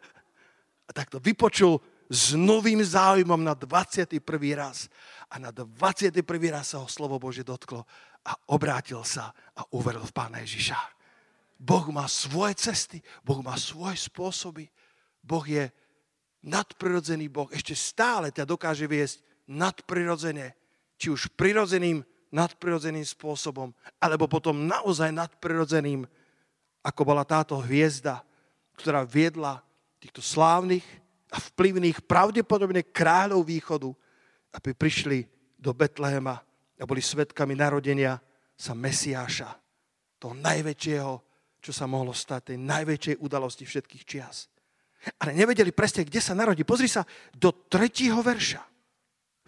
a 0.88 0.90
tak 0.92 1.08
to 1.08 1.18
vypočul 1.20 1.80
s 2.10 2.34
novým 2.34 2.82
záujmom 2.82 3.38
na 3.38 3.54
21. 3.54 4.18
raz. 4.58 4.90
A 5.30 5.38
na 5.38 5.54
21. 5.54 6.20
raz 6.50 6.74
sa 6.74 6.82
ho 6.82 6.88
slovo 6.90 7.22
Bože 7.22 7.46
dotklo 7.46 7.86
a 8.26 8.32
obrátil 8.50 9.00
sa 9.06 9.30
a 9.54 9.62
uveril 9.72 10.02
v 10.04 10.12
Pána 10.12 10.42
Ježiša. 10.42 10.76
Boh 11.60 11.86
má 11.92 12.08
svoje 12.08 12.56
cesty, 12.56 12.98
Boh 13.20 13.44
má 13.44 13.54
svoje 13.60 14.00
spôsoby. 14.00 14.66
Boh 15.20 15.44
je 15.44 15.68
nadprirodzený 16.40 17.28
Boh 17.28 17.48
ešte 17.52 17.76
stále 17.76 18.32
ťa 18.32 18.48
dokáže 18.48 18.88
viesť 18.88 19.20
nadprirodzene, 19.44 20.56
či 21.00 21.08
už 21.08 21.32
prirodzeným, 21.32 22.04
nadprirodzeným 22.28 23.08
spôsobom, 23.08 23.72
alebo 23.96 24.28
potom 24.28 24.68
naozaj 24.68 25.08
nadprirodzeným, 25.08 26.04
ako 26.84 27.00
bola 27.02 27.24
táto 27.24 27.56
hviezda, 27.56 28.20
ktorá 28.76 29.08
viedla 29.08 29.64
týchto 29.96 30.20
slávnych 30.20 30.84
a 31.32 31.40
vplyvných, 31.40 32.04
pravdepodobne 32.04 32.84
kráľov 32.84 33.48
východu, 33.48 33.90
aby 34.52 34.76
prišli 34.76 35.24
do 35.56 35.72
Betlehema 35.72 36.36
a 36.80 36.84
boli 36.84 37.00
svetkami 37.00 37.56
narodenia 37.56 38.20
sa 38.56 38.76
Mesiáša, 38.76 39.56
toho 40.20 40.36
najväčšieho, 40.36 41.12
čo 41.60 41.72
sa 41.72 41.88
mohlo 41.88 42.12
stať, 42.12 42.52
tej 42.52 42.58
najväčšej 42.60 43.16
udalosti 43.20 43.64
všetkých 43.64 44.04
čias. 44.04 44.48
Ale 45.16 45.32
nevedeli 45.32 45.72
presne, 45.72 46.04
kde 46.04 46.20
sa 46.20 46.36
narodí. 46.36 46.60
Pozri 46.64 46.88
sa 46.88 47.08
do 47.32 47.52
tretieho 47.52 48.20
verša. 48.20 48.69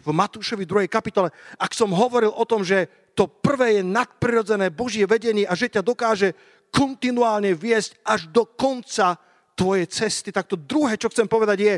V 0.03 0.11
Matúšovi 0.11 0.67
2. 0.67 0.91
kapitole. 0.91 1.31
Ak 1.55 1.71
som 1.71 1.95
hovoril 1.95 2.29
o 2.29 2.43
tom, 2.43 2.61
že 2.61 2.91
to 3.15 3.29
prvé 3.29 3.79
je 3.79 3.83
nadprirodzené 3.87 4.67
Božie 4.69 5.07
vedenie 5.07 5.47
a 5.47 5.55
že 5.55 5.71
ťa 5.71 5.81
dokáže 5.85 6.35
kontinuálne 6.73 7.55
viesť 7.55 8.01
až 8.03 8.27
do 8.27 8.43
konca 8.43 9.15
tvojej 9.53 9.85
cesty, 9.87 10.33
tak 10.33 10.49
to 10.49 10.57
druhé, 10.57 10.97
čo 10.97 11.07
chcem 11.13 11.29
povedať 11.29 11.57
je, 11.61 11.73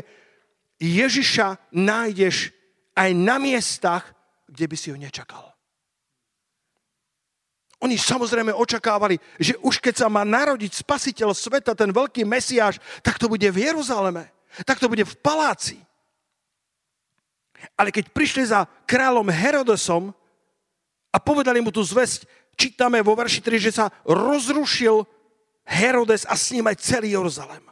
Ježiša 0.80 1.72
nájdeš 1.72 2.52
aj 2.96 3.10
na 3.12 3.36
miestach, 3.36 4.16
kde 4.48 4.64
by 4.66 4.76
si 4.76 4.88
ho 4.92 4.96
nečakal. 4.96 5.56
Oni 7.84 8.00
samozrejme 8.00 8.56
očakávali, 8.56 9.20
že 9.36 9.52
už 9.60 9.84
keď 9.84 9.94
sa 10.00 10.08
má 10.08 10.24
narodiť 10.24 10.80
spasiteľ 10.80 11.36
sveta, 11.36 11.76
ten 11.76 11.92
veľký 11.92 12.24
mesiáš, 12.24 12.80
tak 13.04 13.20
to 13.20 13.28
bude 13.28 13.44
v 13.44 13.68
Jeruzaleme, 13.68 14.32
tak 14.64 14.80
to 14.80 14.88
bude 14.88 15.04
v 15.04 15.18
paláci. 15.20 15.76
Ale 17.76 17.92
keď 17.92 18.12
prišli 18.12 18.48
za 18.52 18.68
kráľom 18.84 19.28
Herodesom 19.32 20.12
a 21.12 21.18
povedali 21.18 21.60
mu 21.60 21.72
tú 21.72 21.80
zväzť, 21.80 22.28
čítame 22.56 23.00
vo 23.00 23.16
verši 23.16 23.40
3, 23.40 23.66
že 23.68 23.72
sa 23.72 23.92
rozrušil 24.04 25.04
Herodes 25.66 26.24
a 26.28 26.38
s 26.38 26.54
ním 26.54 26.68
aj 26.70 26.76
celý 26.78 27.16
Jeruzalem. 27.16 27.64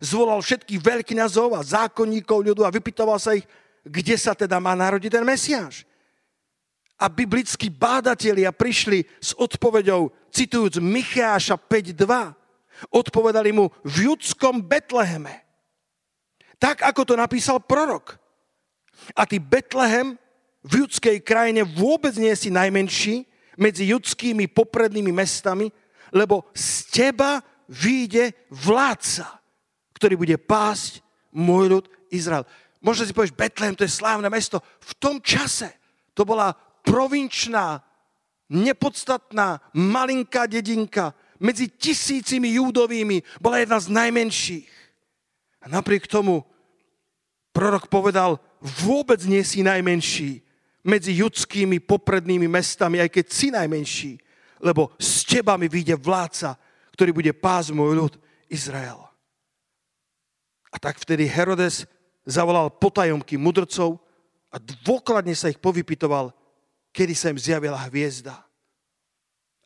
Zvolal 0.00 0.44
všetkých 0.44 0.80
veľkňazov 0.80 1.56
a 1.56 1.64
zákonníkov 1.64 2.52
ľudu 2.52 2.62
a 2.64 2.74
vypytoval 2.74 3.16
sa 3.16 3.36
ich, 3.36 3.48
kde 3.86 4.16
sa 4.18 4.36
teda 4.36 4.60
má 4.60 4.76
narodiť 4.76 5.10
ten 5.12 5.24
Mesiáš. 5.24 5.88
A 6.96 7.12
biblickí 7.12 7.68
bádatelia 7.68 8.48
prišli 8.52 9.04
s 9.20 9.36
odpovedou, 9.36 10.12
citujúc 10.32 10.80
Micháša 10.80 11.60
5.2, 11.60 12.02
odpovedali 12.92 13.52
mu 13.52 13.68
v 13.84 14.12
judskom 14.12 14.64
Betleheme. 14.64 15.44
Tak, 16.56 16.80
ako 16.80 17.12
to 17.12 17.14
napísal 17.16 17.60
prorok. 17.60 18.16
A 19.14 19.26
ty 19.26 19.38
Betlehem 19.38 20.18
v 20.66 20.86
judskej 20.86 21.22
krajine 21.22 21.62
vôbec 21.62 22.16
nie 22.18 22.34
si 22.34 22.50
najmenší 22.50 23.26
medzi 23.56 23.88
judskými 23.88 24.50
poprednými 24.50 25.14
mestami, 25.14 25.70
lebo 26.10 26.46
z 26.52 26.90
teba 26.90 27.40
vyjde 27.66 28.34
vládca, 28.50 29.42
ktorý 29.94 30.14
bude 30.18 30.36
pásť 30.38 31.02
môj 31.34 31.78
ľud 31.78 31.84
Izrael. 32.10 32.46
Možno 32.82 33.08
si 33.08 33.16
povieš, 33.16 33.34
Betlehem, 33.34 33.74
to 33.74 33.82
je 33.82 33.90
slávne 33.90 34.30
mesto. 34.30 34.62
V 34.78 34.92
tom 35.00 35.18
čase 35.18 35.74
to 36.14 36.22
bola 36.22 36.54
provinčná, 36.86 37.82
nepodstatná, 38.46 39.58
malinká 39.74 40.46
dedinka 40.46 41.10
medzi 41.42 41.68
tisícimi 41.68 42.56
júdovými 42.56 43.20
bola 43.42 43.60
jedna 43.60 43.78
z 43.82 43.88
najmenších. 43.92 44.70
A 45.60 45.68
napriek 45.68 46.06
tomu 46.06 46.46
prorok 47.52 47.90
povedal, 47.90 48.38
vôbec 48.66 49.22
nie 49.24 49.40
si 49.46 49.62
najmenší 49.62 50.42
medzi 50.86 51.18
judskými 51.18 51.82
poprednými 51.82 52.46
mestami, 52.50 52.98
aj 53.02 53.10
keď 53.10 53.24
si 53.30 53.48
najmenší, 53.54 54.12
lebo 54.62 54.94
z 54.98 55.38
teba 55.38 55.54
mi 55.54 55.70
vyjde 55.70 55.98
vládca, 55.98 56.58
ktorý 56.94 57.10
bude 57.14 57.32
pás 57.34 57.70
môj 57.70 58.06
ľud 58.06 58.14
Izrael. 58.50 58.98
A 60.70 60.76
tak 60.78 60.98
vtedy 60.98 61.26
Herodes 61.26 61.86
zavolal 62.26 62.70
potajomky 62.70 63.38
mudrcov 63.38 64.02
a 64.50 64.58
dôkladne 64.58 65.34
sa 65.34 65.50
ich 65.50 65.62
povypitoval, 65.62 66.34
kedy 66.90 67.14
sa 67.14 67.30
im 67.30 67.38
zjavila 67.38 67.78
hviezda. 67.86 68.42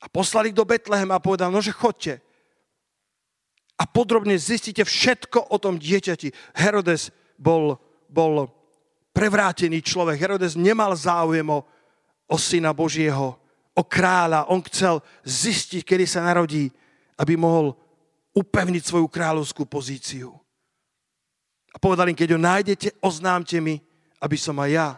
A 0.01 0.09
poslali 0.09 0.53
ich 0.53 0.57
do 0.57 0.65
Betlehema 0.65 1.21
a 1.21 1.25
povedal, 1.25 1.53
no 1.53 1.61
že 1.61 1.77
chodte 1.77 2.21
a 3.81 3.89
podrobne 3.89 4.37
zistíte 4.37 4.85
všetko 4.85 5.49
o 5.49 5.57
tom 5.57 5.81
dieťati. 5.81 6.37
Herodes 6.53 7.09
bol, 7.41 7.81
bol 8.13 8.53
prevrátený 9.11 9.83
človek. 9.83 10.19
Herodes 10.21 10.55
nemal 10.55 10.95
záujem 10.95 11.47
o, 11.51 11.67
o 12.27 12.37
syna 12.39 12.71
Božieho, 12.75 13.37
o 13.75 13.83
kráľa. 13.83 14.51
On 14.51 14.63
chcel 14.65 15.03
zistiť, 15.27 15.83
kedy 15.83 16.05
sa 16.07 16.25
narodí, 16.25 16.71
aby 17.19 17.35
mohol 17.37 17.75
upevniť 18.35 18.83
svoju 18.87 19.07
kráľovskú 19.11 19.67
pozíciu. 19.67 20.31
A 21.71 21.77
povedal 21.79 22.11
im, 22.11 22.19
keď 22.19 22.35
ho 22.35 22.41
nájdete, 22.41 22.89
oznámte 23.03 23.59
mi, 23.63 23.79
aby 24.19 24.37
som 24.39 24.59
aj 24.59 24.71
ja 24.71 24.89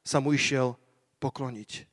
sa 0.00 0.20
mu 0.20 0.32
išiel 0.32 0.76
pokloniť. 1.20 1.84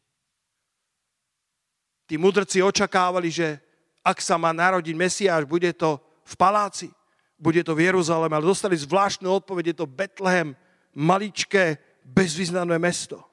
Tí 2.08 2.16
mudrci 2.20 2.60
očakávali, 2.60 3.32
že 3.32 3.60
ak 4.04 4.20
sa 4.20 4.36
má 4.36 4.52
narodiť 4.52 4.96
Mesiáš, 4.96 5.48
bude 5.48 5.72
to 5.72 6.00
v 6.28 6.34
paláci, 6.36 6.92
bude 7.40 7.64
to 7.64 7.76
v 7.76 7.88
Jeruzaleme, 7.92 8.36
ale 8.36 8.48
dostali 8.48 8.76
zvláštnu 8.76 9.28
odpoveď, 9.28 9.72
je 9.72 9.76
to 9.80 9.88
Betlehem, 9.88 10.56
maličké, 10.98 11.78
bezvýznamné 12.04 12.78
mesto. 12.80 13.24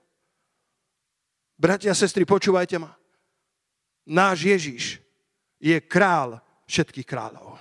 Bratia 1.61 1.93
a 1.93 1.99
sestry, 1.99 2.25
počúvajte 2.25 2.81
ma. 2.81 2.97
Náš 4.09 4.49
Ježiš 4.49 4.85
je 5.61 5.77
král 5.85 6.41
všetkých 6.65 7.05
kráľov. 7.05 7.61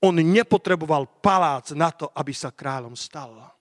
On 0.00 0.16
nepotreboval 0.16 1.06
palác 1.20 1.70
na 1.76 1.92
to, 1.92 2.08
aby 2.16 2.32
sa 2.34 2.50
kráľom 2.50 2.96
stal. 2.96 3.52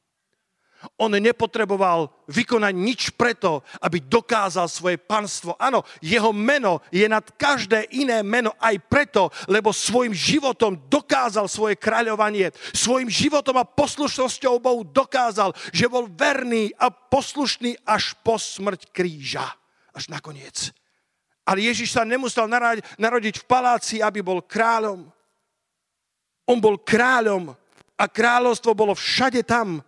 On 0.95 1.11
nepotreboval 1.11 2.07
vykonať 2.31 2.73
nič 2.75 3.01
preto, 3.11 3.67
aby 3.83 3.99
dokázal 3.99 4.71
svoje 4.71 4.95
panstvo. 4.95 5.59
Áno, 5.59 5.83
jeho 5.99 6.31
meno 6.31 6.79
je 6.87 7.03
nad 7.03 7.23
každé 7.35 7.91
iné 7.99 8.23
meno 8.23 8.55
aj 8.55 8.79
preto, 8.87 9.27
lebo 9.51 9.75
svojim 9.75 10.15
životom 10.15 10.79
dokázal 10.87 11.51
svoje 11.51 11.75
kráľovanie. 11.75 12.55
Svojim 12.71 13.11
životom 13.11 13.59
a 13.59 13.67
poslušnosťou 13.67 14.63
Bohu 14.63 14.87
dokázal, 14.87 15.51
že 15.75 15.91
bol 15.91 16.07
verný 16.07 16.71
a 16.79 16.87
poslušný 16.87 17.75
až 17.83 18.15
po 18.23 18.39
smrť 18.39 18.95
kríža. 18.95 19.43
Až 19.91 20.07
nakoniec. 20.07 20.71
Ale 21.43 21.65
Ježiš 21.65 21.91
sa 21.97 22.07
nemusel 22.07 22.47
narodiť 22.95 23.35
v 23.41 23.47
paláci, 23.49 23.95
aby 23.99 24.23
bol 24.23 24.45
kráľom. 24.45 25.11
On 26.47 26.57
bol 26.61 26.79
kráľom 26.79 27.51
a 27.99 28.05
kráľovstvo 28.07 28.71
bolo 28.71 28.95
všade 28.95 29.43
tam, 29.43 29.83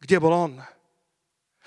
kde 0.00 0.16
bol 0.16 0.32
on. 0.32 0.52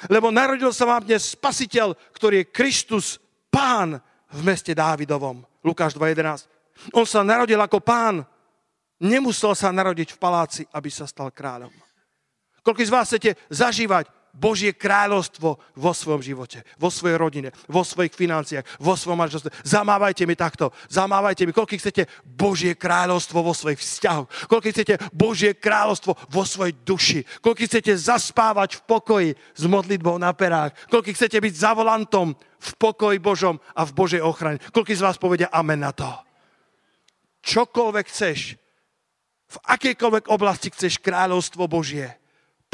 Lebo 0.09 0.33
narodil 0.33 0.73
sa 0.73 0.89
vám 0.89 1.05
dnes 1.05 1.37
spasiteľ, 1.37 1.93
ktorý 2.11 2.43
je 2.43 2.51
Kristus, 2.51 3.21
pán 3.47 4.01
v 4.33 4.39
meste 4.41 4.73
Dávidovom. 4.73 5.45
Lukáš 5.61 5.95
2.11. 5.95 6.49
On 6.97 7.05
sa 7.05 7.21
narodil 7.21 7.61
ako 7.61 7.79
pán. 7.79 8.25
Nemusel 8.99 9.53
sa 9.53 9.69
narodiť 9.69 10.17
v 10.17 10.21
paláci, 10.21 10.61
aby 10.73 10.89
sa 10.89 11.05
stal 11.05 11.29
kráľom. 11.29 11.71
Koľko 12.63 12.81
z 12.81 12.91
vás 12.91 13.07
chcete 13.11 13.35
zažívať 13.51 14.07
Božie 14.33 14.73
kráľovstvo 14.73 15.61
vo 15.77 15.91
svojom 15.93 16.25
živote, 16.25 16.65
vo 16.81 16.89
svojej 16.89 17.21
rodine, 17.21 17.49
vo 17.69 17.85
svojich 17.85 18.17
financiách, 18.17 18.65
vo 18.81 18.97
svojom 18.97 19.21
manželstve. 19.21 19.53
Zamávajte 19.61 20.25
mi 20.25 20.33
takto, 20.33 20.73
zamávajte 20.89 21.45
mi, 21.45 21.53
koľko 21.53 21.77
chcete 21.77 22.09
Božie 22.25 22.73
kráľovstvo 22.73 23.45
vo 23.45 23.53
svojich 23.53 23.77
vzťahoch, 23.77 24.49
koľko 24.49 24.67
chcete 24.73 24.93
Božie 25.13 25.53
kráľovstvo 25.53 26.17
vo 26.33 26.43
svojej 26.49 26.73
duši, 26.81 27.21
koľko 27.45 27.61
chcete 27.61 27.93
zaspávať 27.93 28.81
v 28.81 28.85
pokoji 28.89 29.29
s 29.37 29.63
modlitbou 29.69 30.17
na 30.17 30.33
perách, 30.33 30.73
koľko 30.89 31.13
chcete 31.13 31.37
byť 31.37 31.53
za 31.53 31.77
volantom 31.77 32.33
v 32.57 32.71
pokoji 32.81 33.21
Božom 33.21 33.61
a 33.77 33.85
v 33.85 33.93
Božej 33.93 34.25
ochrane. 34.25 34.57
Koľko 34.73 34.97
z 34.97 35.05
vás 35.05 35.21
povedia 35.21 35.53
amen 35.53 35.85
na 35.85 35.93
to? 35.93 36.09
Čokoľvek 37.45 38.05
chceš, 38.09 38.57
v 39.53 39.57
akejkoľvek 39.61 40.33
oblasti 40.33 40.73
chceš 40.73 40.97
kráľovstvo 40.97 41.69
Božie, 41.69 42.09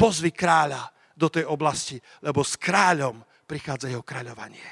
pozvi 0.00 0.32
kráľa, 0.32 0.88
do 1.20 1.28
tej 1.28 1.44
oblasti, 1.44 2.00
lebo 2.24 2.40
s 2.40 2.56
kráľom 2.56 3.20
prichádza 3.44 3.92
jeho 3.92 4.00
kráľovanie. 4.00 4.64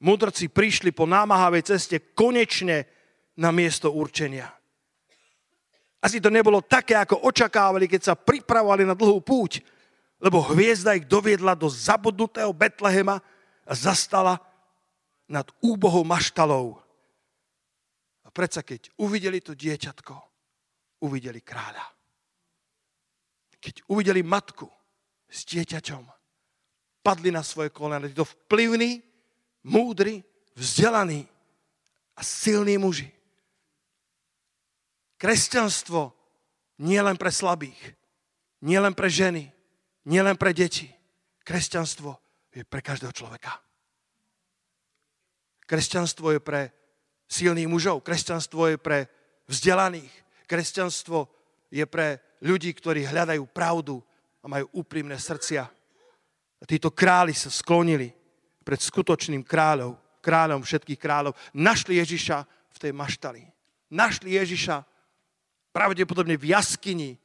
Mudrci 0.00 0.48
prišli 0.48 0.94
po 0.94 1.04
námahavej 1.04 1.74
ceste 1.74 2.00
konečne 2.16 2.88
na 3.36 3.52
miesto 3.52 3.92
určenia. 3.92 4.48
Asi 5.98 6.22
to 6.22 6.30
nebolo 6.30 6.62
také, 6.62 6.94
ako 6.94 7.26
očakávali, 7.26 7.90
keď 7.90 8.00
sa 8.00 8.14
pripravovali 8.14 8.86
na 8.86 8.94
dlhú 8.94 9.18
púť, 9.18 9.58
lebo 10.22 10.38
hviezda 10.54 10.94
ich 10.94 11.10
doviedla 11.10 11.58
do 11.58 11.66
zabudnutého 11.66 12.54
Betlehema 12.54 13.18
a 13.66 13.72
zastala 13.74 14.38
nad 15.26 15.50
úbohou 15.58 16.06
maštalou. 16.06 16.78
A 18.22 18.30
predsa 18.30 18.62
keď 18.62 18.94
uvideli 18.94 19.42
to 19.42 19.58
dieťatko, 19.58 20.14
uvideli 21.02 21.42
kráľa. 21.42 21.97
Keď 23.58 23.86
uvideli 23.90 24.22
matku 24.22 24.70
s 25.26 25.44
dieťaťom, 25.48 26.04
padli 27.02 27.32
na 27.32 27.42
svoje 27.42 27.72
kolena. 27.72 28.06
Títo 28.06 28.28
vplyvní, 28.28 29.02
múdri, 29.64 30.22
vzdelaní 30.54 31.24
a 32.16 32.20
silní 32.22 32.78
muži. 32.78 33.08
Kresťanstvo 35.18 36.14
nie 36.78 37.00
len 37.02 37.18
pre 37.18 37.32
slabých, 37.34 37.96
nie 38.62 38.78
len 38.78 38.94
pre 38.94 39.10
ženy, 39.10 39.50
nie 40.06 40.20
len 40.22 40.38
pre 40.38 40.54
deti. 40.54 40.86
Kresťanstvo 41.42 42.14
je 42.54 42.62
pre 42.62 42.84
každého 42.84 43.10
človeka. 43.10 43.58
Kresťanstvo 45.66 46.32
je 46.32 46.40
pre 46.40 46.72
silných 47.28 47.68
mužov, 47.68 48.00
kresťanstvo 48.04 48.72
je 48.72 48.76
pre 48.80 49.08
vzdelaných, 49.48 50.12
kresťanstvo 50.48 51.37
je 51.68 51.84
pre 51.84 52.20
ľudí, 52.40 52.72
ktorí 52.72 53.04
hľadajú 53.04 53.44
pravdu 53.52 54.00
a 54.42 54.46
majú 54.48 54.68
úprimné 54.80 55.16
srdcia. 55.20 55.68
A 56.58 56.64
títo 56.66 56.90
králi 56.90 57.36
sa 57.36 57.52
sklonili 57.52 58.10
pred 58.64 58.80
skutočným 58.80 59.46
kráľom, 59.46 59.94
kráľom 60.20 60.64
všetkých 60.64 61.00
kráľov. 61.00 61.36
Našli 61.54 62.02
Ježiša 62.02 62.38
v 62.74 62.78
tej 62.78 62.92
maštali. 62.92 63.42
Našli 63.88 64.36
Ježiša 64.36 64.84
pravdepodobne 65.72 66.36
v 66.36 66.52
jaskyni, 66.52 67.16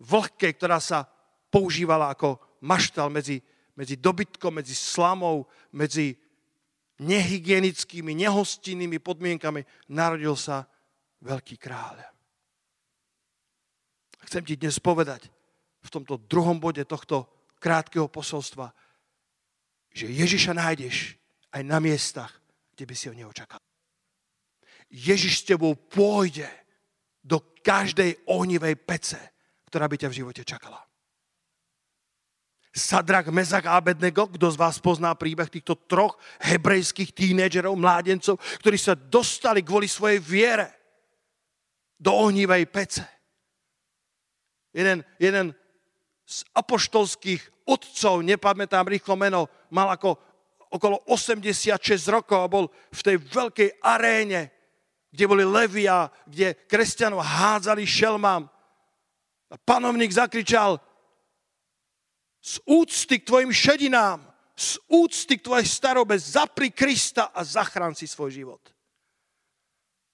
vlhkej, 0.00 0.52
ktorá 0.56 0.80
sa 0.80 1.08
používala 1.48 2.12
ako 2.12 2.40
maštal 2.64 3.08
medzi, 3.08 3.40
medzi 3.76 3.96
dobytkom, 3.96 4.60
medzi 4.60 4.76
slamou, 4.76 5.48
medzi 5.72 6.16
nehygienickými, 7.00 8.16
nehostinnými 8.16 8.96
podmienkami 9.00 9.64
narodil 9.92 10.36
sa 10.36 10.64
veľký 11.20 11.56
kráľ. 11.60 12.15
Chcem 14.26 14.42
ti 14.42 14.58
dnes 14.58 14.82
povedať 14.82 15.30
v 15.86 15.88
tomto 15.88 16.18
druhom 16.26 16.58
bode 16.58 16.82
tohto 16.82 17.30
krátkeho 17.62 18.10
posolstva, 18.10 18.74
že 19.94 20.10
Ježiša 20.10 20.52
nájdeš 20.52 21.14
aj 21.54 21.62
na 21.62 21.78
miestach, 21.78 22.42
kde 22.74 22.84
by 22.90 22.94
si 22.98 23.06
ho 23.06 23.14
neočakal. 23.14 23.62
Ježiš 24.90 25.42
s 25.42 25.46
tebou 25.46 25.78
pôjde 25.78 26.50
do 27.22 27.38
každej 27.62 28.18
ohnivej 28.26 28.74
pece, 28.82 29.18
ktorá 29.70 29.86
by 29.86 29.96
ťa 29.98 30.10
v 30.10 30.18
živote 30.22 30.42
čakala. 30.42 30.82
Sadrak, 32.76 33.32
Mezak 33.32 33.64
a 33.64 33.80
Abednego, 33.80 34.28
kto 34.28 34.52
z 34.52 34.60
vás 34.60 34.76
pozná 34.76 35.16
príbeh 35.16 35.48
týchto 35.48 35.80
troch 35.88 36.20
hebrejských 36.44 37.16
tínedžerov, 37.16 37.72
mládencov, 37.72 38.36
ktorí 38.60 38.76
sa 38.76 38.92
dostali 38.92 39.64
kvôli 39.64 39.88
svojej 39.88 40.20
viere 40.20 40.68
do 41.96 42.12
ohnivej 42.12 42.68
pece. 42.68 43.15
Jeden, 44.76 45.00
jeden 45.16 45.56
z 46.28 46.44
apoštolských 46.52 47.40
otcov, 47.64 48.20
nepamätám 48.20 48.84
rýchlo 48.84 49.16
meno, 49.16 49.48
mal 49.72 49.88
ako 49.88 50.20
okolo 50.68 51.00
86 51.08 51.80
rokov 52.12 52.38
a 52.44 52.52
bol 52.52 52.68
v 52.92 53.00
tej 53.00 53.16
veľkej 53.16 53.80
aréne, 53.80 54.52
kde 55.08 55.24
boli 55.24 55.48
levia, 55.48 56.12
kde 56.28 56.52
kresťanov 56.68 57.24
hádzali 57.24 57.88
šelmám. 57.88 58.44
A 59.48 59.56
panovník 59.56 60.12
zakričal, 60.12 60.76
z 62.44 62.60
úcty 62.68 63.24
k 63.24 63.26
tvojim 63.26 63.52
šedinám, 63.56 64.20
z 64.52 64.76
úcty 64.92 65.40
k 65.40 65.46
tvojej 65.48 65.66
starobe, 65.66 66.20
zapri 66.20 66.68
Krista 66.68 67.32
a 67.32 67.40
zachrán 67.40 67.96
si 67.96 68.04
svoj 68.04 68.30
život. 68.30 68.62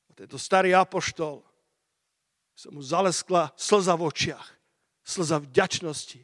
A 0.07 0.15
tento 0.15 0.39
starý 0.39 0.71
apoštol 0.71 1.43
sa 2.53 2.69
mu 2.71 2.85
zaleskla 2.85 3.51
slza 3.57 3.97
v 3.97 4.03
očiach, 4.07 4.49
slza 5.03 5.41
vďačnosti. 5.43 6.21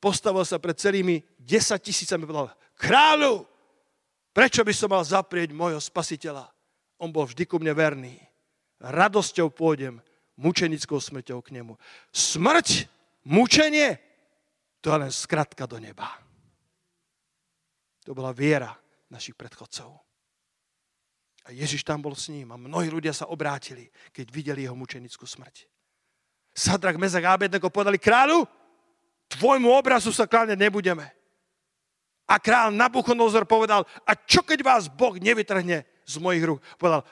Postavil 0.00 0.44
sa 0.48 0.56
pred 0.56 0.76
celými 0.80 1.20
10 1.36 1.76
tisícami 1.76 2.24
a 2.24 2.28
povedal, 2.28 2.50
kráľu, 2.80 3.44
prečo 4.32 4.64
by 4.64 4.72
som 4.72 4.88
mal 4.88 5.04
zaprieť 5.04 5.52
môjho 5.52 5.82
spasiteľa? 5.82 6.48
On 6.96 7.12
bol 7.12 7.28
vždy 7.28 7.44
ku 7.44 7.60
mne 7.60 7.76
verný. 7.76 8.16
Radosťou 8.80 9.52
pôjdem, 9.52 10.00
mučenickou 10.40 10.96
smrťou 10.96 11.44
k 11.44 11.60
nemu. 11.60 11.76
Smrť, 12.08 12.88
mučenie, 13.28 14.00
to 14.80 14.88
je 14.88 14.96
len 14.96 15.12
skratka 15.12 15.68
do 15.68 15.76
neba. 15.76 16.08
To 18.08 18.16
bola 18.16 18.32
viera 18.32 18.72
našich 19.12 19.36
predchodcov. 19.36 20.09
A 21.46 21.54
Ježiš 21.54 21.86
tam 21.86 22.04
bol 22.04 22.12
s 22.12 22.28
ním 22.28 22.52
a 22.52 22.60
mnohí 22.60 22.92
ľudia 22.92 23.16
sa 23.16 23.28
obrátili, 23.30 23.88
keď 24.12 24.26
videli 24.28 24.60
jeho 24.66 24.76
mučenickú 24.76 25.24
smrť. 25.24 25.66
Sadrak, 26.52 27.00
Mezak 27.00 27.24
a 27.24 27.34
Abednego 27.36 27.72
povedali, 27.72 27.96
kráľu, 27.96 28.44
tvojmu 29.32 29.70
obrazu 29.72 30.12
sa 30.12 30.28
kláňať 30.28 30.58
nebudeme. 30.58 31.06
A 32.30 32.38
král 32.38 32.70
Nabuchodonozor 32.70 33.48
povedal, 33.48 33.82
a 34.06 34.12
čo 34.14 34.46
keď 34.46 34.62
vás 34.62 34.86
Boh 34.86 35.18
nevytrhne 35.18 35.82
z 36.06 36.14
mojich 36.22 36.46
rúk? 36.46 36.62
Povedal, 36.78 37.02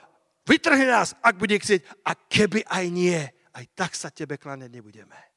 vytrhne 0.47 0.87
nás, 0.87 1.11
ak 1.19 1.35
bude 1.35 1.59
chcieť, 1.59 2.07
a 2.07 2.15
keby 2.15 2.63
aj 2.63 2.85
nie, 2.87 3.19
aj 3.51 3.65
tak 3.75 3.91
sa 3.97 4.07
tebe 4.13 4.39
kláňať 4.39 4.71
nebudeme 4.71 5.29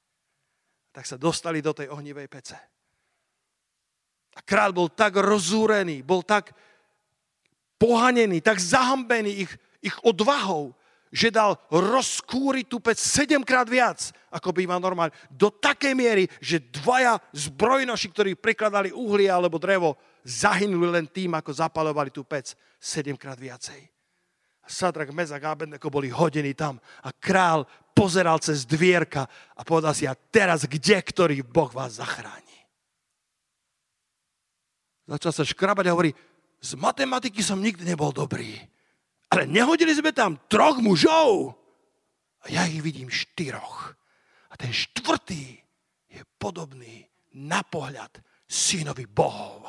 tak 0.92 1.09
sa 1.09 1.16
dostali 1.16 1.64
do 1.64 1.72
tej 1.72 1.88
ohnivej 1.88 2.28
pece. 2.28 2.57
A 4.37 4.40
král 4.44 4.76
bol 4.76 4.92
tak 4.92 5.16
rozúrený, 5.16 6.05
bol 6.05 6.20
tak 6.20 6.52
pohanený, 7.83 8.38
tak 8.38 8.62
zahambený 8.62 9.42
ich, 9.42 9.53
ich 9.83 9.97
odvahou, 10.07 10.71
že 11.11 11.35
dal 11.35 11.59
rozkúriť 11.68 12.71
tú 12.71 12.79
pec 12.79 12.97
sedemkrát 12.97 13.66
viac, 13.66 14.14
ako 14.31 14.55
býva 14.55 14.79
normálne. 14.79 15.12
Do 15.29 15.51
takej 15.51 15.92
miery, 15.92 16.25
že 16.38 16.62
dvaja 16.62 17.18
zbrojnoši, 17.35 18.07
ktorí 18.09 18.31
prikladali 18.38 18.95
uhlie 18.95 19.29
alebo 19.29 19.59
drevo, 19.59 19.99
zahynuli 20.23 20.88
len 20.88 21.07
tým, 21.11 21.35
ako 21.35 21.51
zapalovali 21.53 22.14
tú 22.14 22.23
pec 22.23 22.55
sedemkrát 22.79 23.37
viacej. 23.37 23.90
Sadrak, 24.62 25.11
Mezak 25.11 25.42
a 25.42 25.53
Abednego 25.53 25.90
boli 25.90 26.07
hodení 26.09 26.55
tam 26.55 26.79
a 27.03 27.11
král 27.11 27.66
pozeral 27.92 28.38
cez 28.38 28.62
dvierka 28.62 29.27
a 29.59 29.61
povedal 29.66 29.92
si, 29.92 30.07
a 30.07 30.14
teraz 30.14 30.64
kde, 30.64 31.03
ktorý 31.03 31.42
Boh 31.42 31.68
vás 31.68 31.99
zachráni? 31.99 32.57
Začal 35.03 35.33
sa 35.35 35.45
škrabať 35.45 35.90
a 35.90 35.92
hovorí, 35.92 36.14
z 36.62 36.79
matematiky 36.79 37.42
som 37.42 37.59
nikdy 37.59 37.83
nebol 37.83 38.14
dobrý, 38.14 38.55
ale 39.35 39.51
nehodili 39.51 39.90
sme 39.90 40.14
tam 40.14 40.38
troch 40.46 40.79
mužov 40.79 41.59
a 42.42 42.51
ja 42.51 42.62
ich 42.70 42.79
vidím 42.79 43.11
štyroch. 43.11 43.98
A 44.53 44.55
ten 44.55 44.70
štvrtý 44.70 45.59
je 46.12 46.22
podobný 46.38 47.03
na 47.40 47.64
pohľad 47.64 48.20
synovi 48.46 49.09
bohov. 49.09 49.64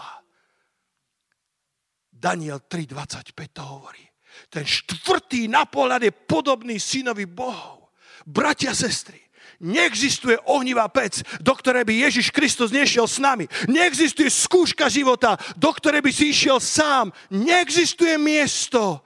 Daniel 2.24 2.64
3.25 2.64 3.36
to 3.52 3.64
hovorí. 3.64 4.04
Ten 4.48 4.64
štvrtý 4.64 5.52
na 5.52 5.68
pohľad 5.68 6.08
je 6.08 6.14
podobný 6.14 6.80
synovi 6.80 7.28
Bohov. 7.28 7.92
Bratia, 8.24 8.72
sestry, 8.72 9.20
neexistuje 9.64 10.36
ohnivá 10.44 10.92
pec, 10.92 11.24
do 11.40 11.56
ktorej 11.56 11.88
by 11.88 12.04
Ježiš 12.12 12.36
Kristus 12.36 12.76
nešiel 12.76 13.08
s 13.08 13.24
nami. 13.24 13.48
Neexistuje 13.72 14.28
skúška 14.28 14.92
života, 14.92 15.40
do 15.56 15.72
ktorej 15.72 16.04
by 16.04 16.12
si 16.12 16.36
išiel 16.36 16.60
sám. 16.60 17.16
Neexistuje 17.32 18.20
miesto, 18.20 19.00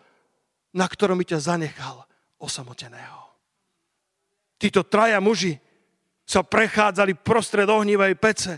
na 0.74 0.90
ktorom 0.90 1.22
by 1.22 1.26
ťa 1.30 1.54
zanechal 1.54 2.02
osamoteného. 2.42 3.22
Títo 4.58 4.82
traja 4.82 5.22
muži 5.22 5.62
sa 6.26 6.42
prechádzali 6.42 7.14
prostred 7.22 7.70
ohnivej 7.70 8.18
pece 8.18 8.58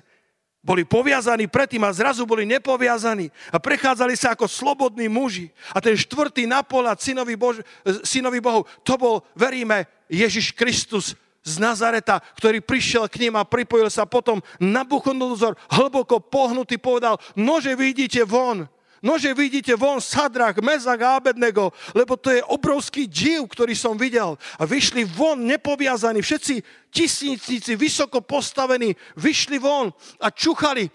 boli 0.60 0.84
poviazaní 0.84 1.48
predtým 1.48 1.80
a 1.88 1.96
zrazu 1.96 2.28
boli 2.28 2.44
nepoviazaní 2.44 3.32
a 3.48 3.58
prechádzali 3.64 4.12
sa 4.20 4.36
ako 4.36 4.44
slobodní 4.44 5.08
muži. 5.08 5.48
A 5.72 5.80
ten 5.80 5.96
štvrtý 5.96 6.44
napolad 6.44 7.00
synovi, 7.00 7.40
Bož, 7.40 7.64
synovi 8.04 8.44
Bohu, 8.44 8.68
to 8.84 9.00
bol, 9.00 9.24
veríme, 9.40 9.88
Ježiš 10.12 10.52
Kristus 10.52 11.16
z 11.50 11.58
Nazareta, 11.58 12.22
ktorý 12.38 12.62
prišiel 12.62 13.10
k 13.10 13.26
ním 13.26 13.34
a 13.36 13.48
pripojil 13.48 13.90
sa 13.90 14.06
potom 14.06 14.40
na 14.62 14.86
Buchonozor, 14.86 15.58
hlboko 15.74 16.22
pohnutý, 16.22 16.78
povedal, 16.78 17.18
nože 17.34 17.74
vidíte 17.74 18.22
von, 18.22 18.70
Nože 19.00 19.32
vidíte 19.34 19.76
von 19.80 20.04
Sadrach, 20.04 20.60
Mezak 20.60 21.02
a 21.02 21.16
Abednego, 21.16 21.72
lebo 21.96 22.20
to 22.20 22.36
je 22.36 22.44
obrovský 22.44 23.08
div, 23.08 23.48
ktorý 23.48 23.72
som 23.72 23.96
videl. 23.96 24.36
A 24.60 24.68
vyšli 24.68 25.08
von 25.08 25.40
nepoviazaní, 25.48 26.20
všetci 26.20 26.60
tisícnici, 26.92 27.80
vysoko 27.80 28.20
postavení, 28.22 28.96
vyšli 29.16 29.56
von 29.62 29.94
a 30.20 30.28
čuchali. 30.34 30.90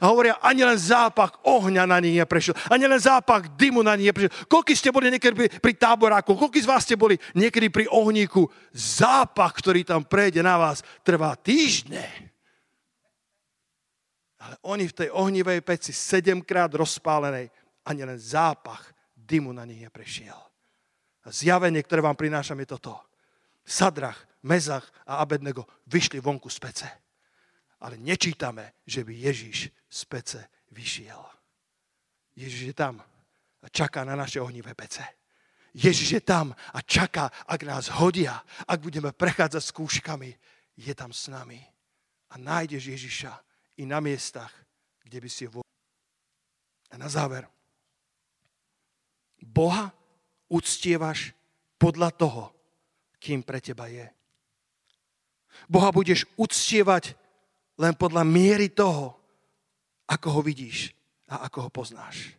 A 0.00 0.08
hovoria, 0.08 0.40
ani 0.40 0.64
len 0.64 0.78
zápach 0.78 1.36
ohňa 1.44 1.84
na 1.84 2.00
nich 2.00 2.16
neprešiel, 2.16 2.56
ani 2.72 2.88
len 2.88 3.00
zápach 3.02 3.44
dymu 3.58 3.84
na 3.84 3.98
nich 3.98 4.08
neprešiel. 4.08 4.32
Koľko 4.48 4.72
ste 4.72 4.94
boli 4.94 5.12
niekedy 5.12 5.34
pri, 5.36 5.48
pri 5.60 5.72
táboráku, 5.76 6.32
koľko 6.32 6.56
z 6.56 6.70
vás 6.70 6.82
ste 6.86 6.96
boli 6.96 7.20
niekedy 7.36 7.68
pri 7.68 7.84
ohníku. 7.90 8.48
Zápach, 8.72 9.52
ktorý 9.60 9.84
tam 9.84 10.06
prejde 10.06 10.40
na 10.40 10.56
vás, 10.56 10.80
trvá 11.04 11.36
týždne. 11.36 12.30
Ale 14.40 14.56
oni 14.64 14.88
v 14.88 14.96
tej 15.04 15.08
ohnivej 15.12 15.60
peci 15.60 15.92
sedemkrát 15.92 16.72
rozpálenej 16.72 17.52
ani 17.84 18.02
len 18.04 18.16
zápach 18.16 18.92
dymu 19.12 19.52
na 19.52 19.68
nich 19.68 19.84
neprešiel. 19.84 20.36
A 21.24 21.28
zjavenie, 21.28 21.84
ktoré 21.84 22.00
vám 22.00 22.16
prinášam, 22.16 22.56
je 22.64 22.72
toto. 22.72 22.96
Sadrach, 23.60 24.16
Mezach 24.40 24.88
a 25.04 25.20
Abednego 25.20 25.68
vyšli 25.84 26.16
vonku 26.16 26.48
z 26.48 26.58
pece. 26.58 26.88
Ale 27.84 28.00
nečítame, 28.00 28.80
že 28.88 29.04
by 29.04 29.12
Ježíš 29.12 29.68
z 29.88 30.00
pece 30.08 30.40
vyšiel. 30.72 31.20
Ježíš 32.36 32.72
je 32.72 32.76
tam 32.76 33.04
a 33.60 33.66
čaká 33.68 34.04
na 34.04 34.16
naše 34.16 34.40
ohnivé 34.40 34.72
pece. 34.72 35.04
Ježiš 35.76 36.08
je 36.10 36.22
tam 36.24 36.56
a 36.72 36.80
čaká, 36.82 37.30
ak 37.46 37.60
nás 37.62 37.92
hodia, 37.92 38.42
ak 38.66 38.80
budeme 38.80 39.12
prechádzať 39.12 39.62
skúškami, 39.62 40.30
je 40.80 40.92
tam 40.96 41.12
s 41.12 41.28
nami. 41.28 41.60
A 42.32 42.40
nájdeš 42.40 42.96
Ježiša 42.96 43.32
i 43.76 43.86
na 43.86 44.00
miestach, 44.00 44.50
kde 45.04 45.18
by 45.20 45.28
si 45.30 45.46
ho... 45.46 45.62
A 46.90 46.98
na 46.98 47.06
záver. 47.06 47.46
Boha 49.38 49.94
uctievaš 50.50 51.30
podľa 51.78 52.10
toho, 52.12 52.42
kým 53.22 53.46
pre 53.46 53.62
teba 53.62 53.86
je. 53.86 54.04
Boha 55.70 55.94
budeš 55.94 56.26
uctievať 56.34 57.14
len 57.78 57.94
podľa 57.94 58.26
miery 58.26 58.68
toho, 58.68 59.16
ako 60.10 60.28
ho 60.38 60.40
vidíš 60.42 60.90
a 61.30 61.46
ako 61.46 61.68
ho 61.68 61.70
poznáš. 61.70 62.34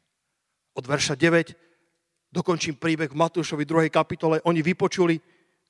Od 0.76 0.84
verša 0.84 1.16
9 1.16 1.56
dokončím 2.32 2.76
príbeh 2.76 3.12
v 3.12 3.20
Matúšovi 3.20 3.64
2. 3.64 3.88
kapitole. 3.88 4.44
Oni 4.44 4.60
vypočuli 4.60 5.20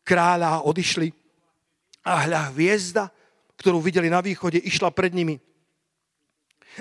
kráľa 0.02 0.62
a 0.62 0.64
odišli. 0.66 1.10
A 2.02 2.26
hľa 2.26 2.50
hviezda, 2.54 3.14
ktorú 3.62 3.78
videli 3.78 4.10
na 4.10 4.26
východe, 4.26 4.58
išla 4.58 4.90
pred 4.90 5.14
nimi. 5.14 5.38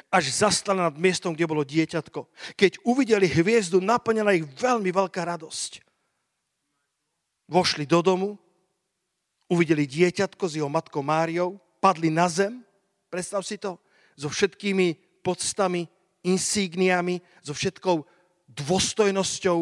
Až 0.06 0.30
zastala 0.30 0.86
nad 0.90 0.96
miestom, 0.96 1.34
kde 1.34 1.50
bolo 1.50 1.66
dieťatko. 1.66 2.30
Keď 2.54 2.82
uvideli 2.86 3.26
hviezdu, 3.26 3.82
naplnila 3.82 4.36
ich 4.36 4.46
veľmi 4.46 4.90
veľká 4.94 5.26
radosť. 5.26 5.82
Vošli 7.50 7.82
do 7.82 7.98
domu, 7.98 8.28
uvideli 9.50 9.82
dieťatko 9.90 10.44
s 10.46 10.56
jeho 10.62 10.70
matkou 10.70 11.02
Máriou, 11.02 11.58
padli 11.82 12.06
na 12.06 12.30
zem, 12.30 12.62
predstav 13.10 13.42
si 13.42 13.58
to, 13.58 13.74
so 14.14 14.30
všetkými 14.30 14.94
podstami, 15.26 15.90
insígniami, 16.22 17.18
so 17.42 17.50
všetkou 17.50 18.06
dôstojnosťou, 18.46 19.58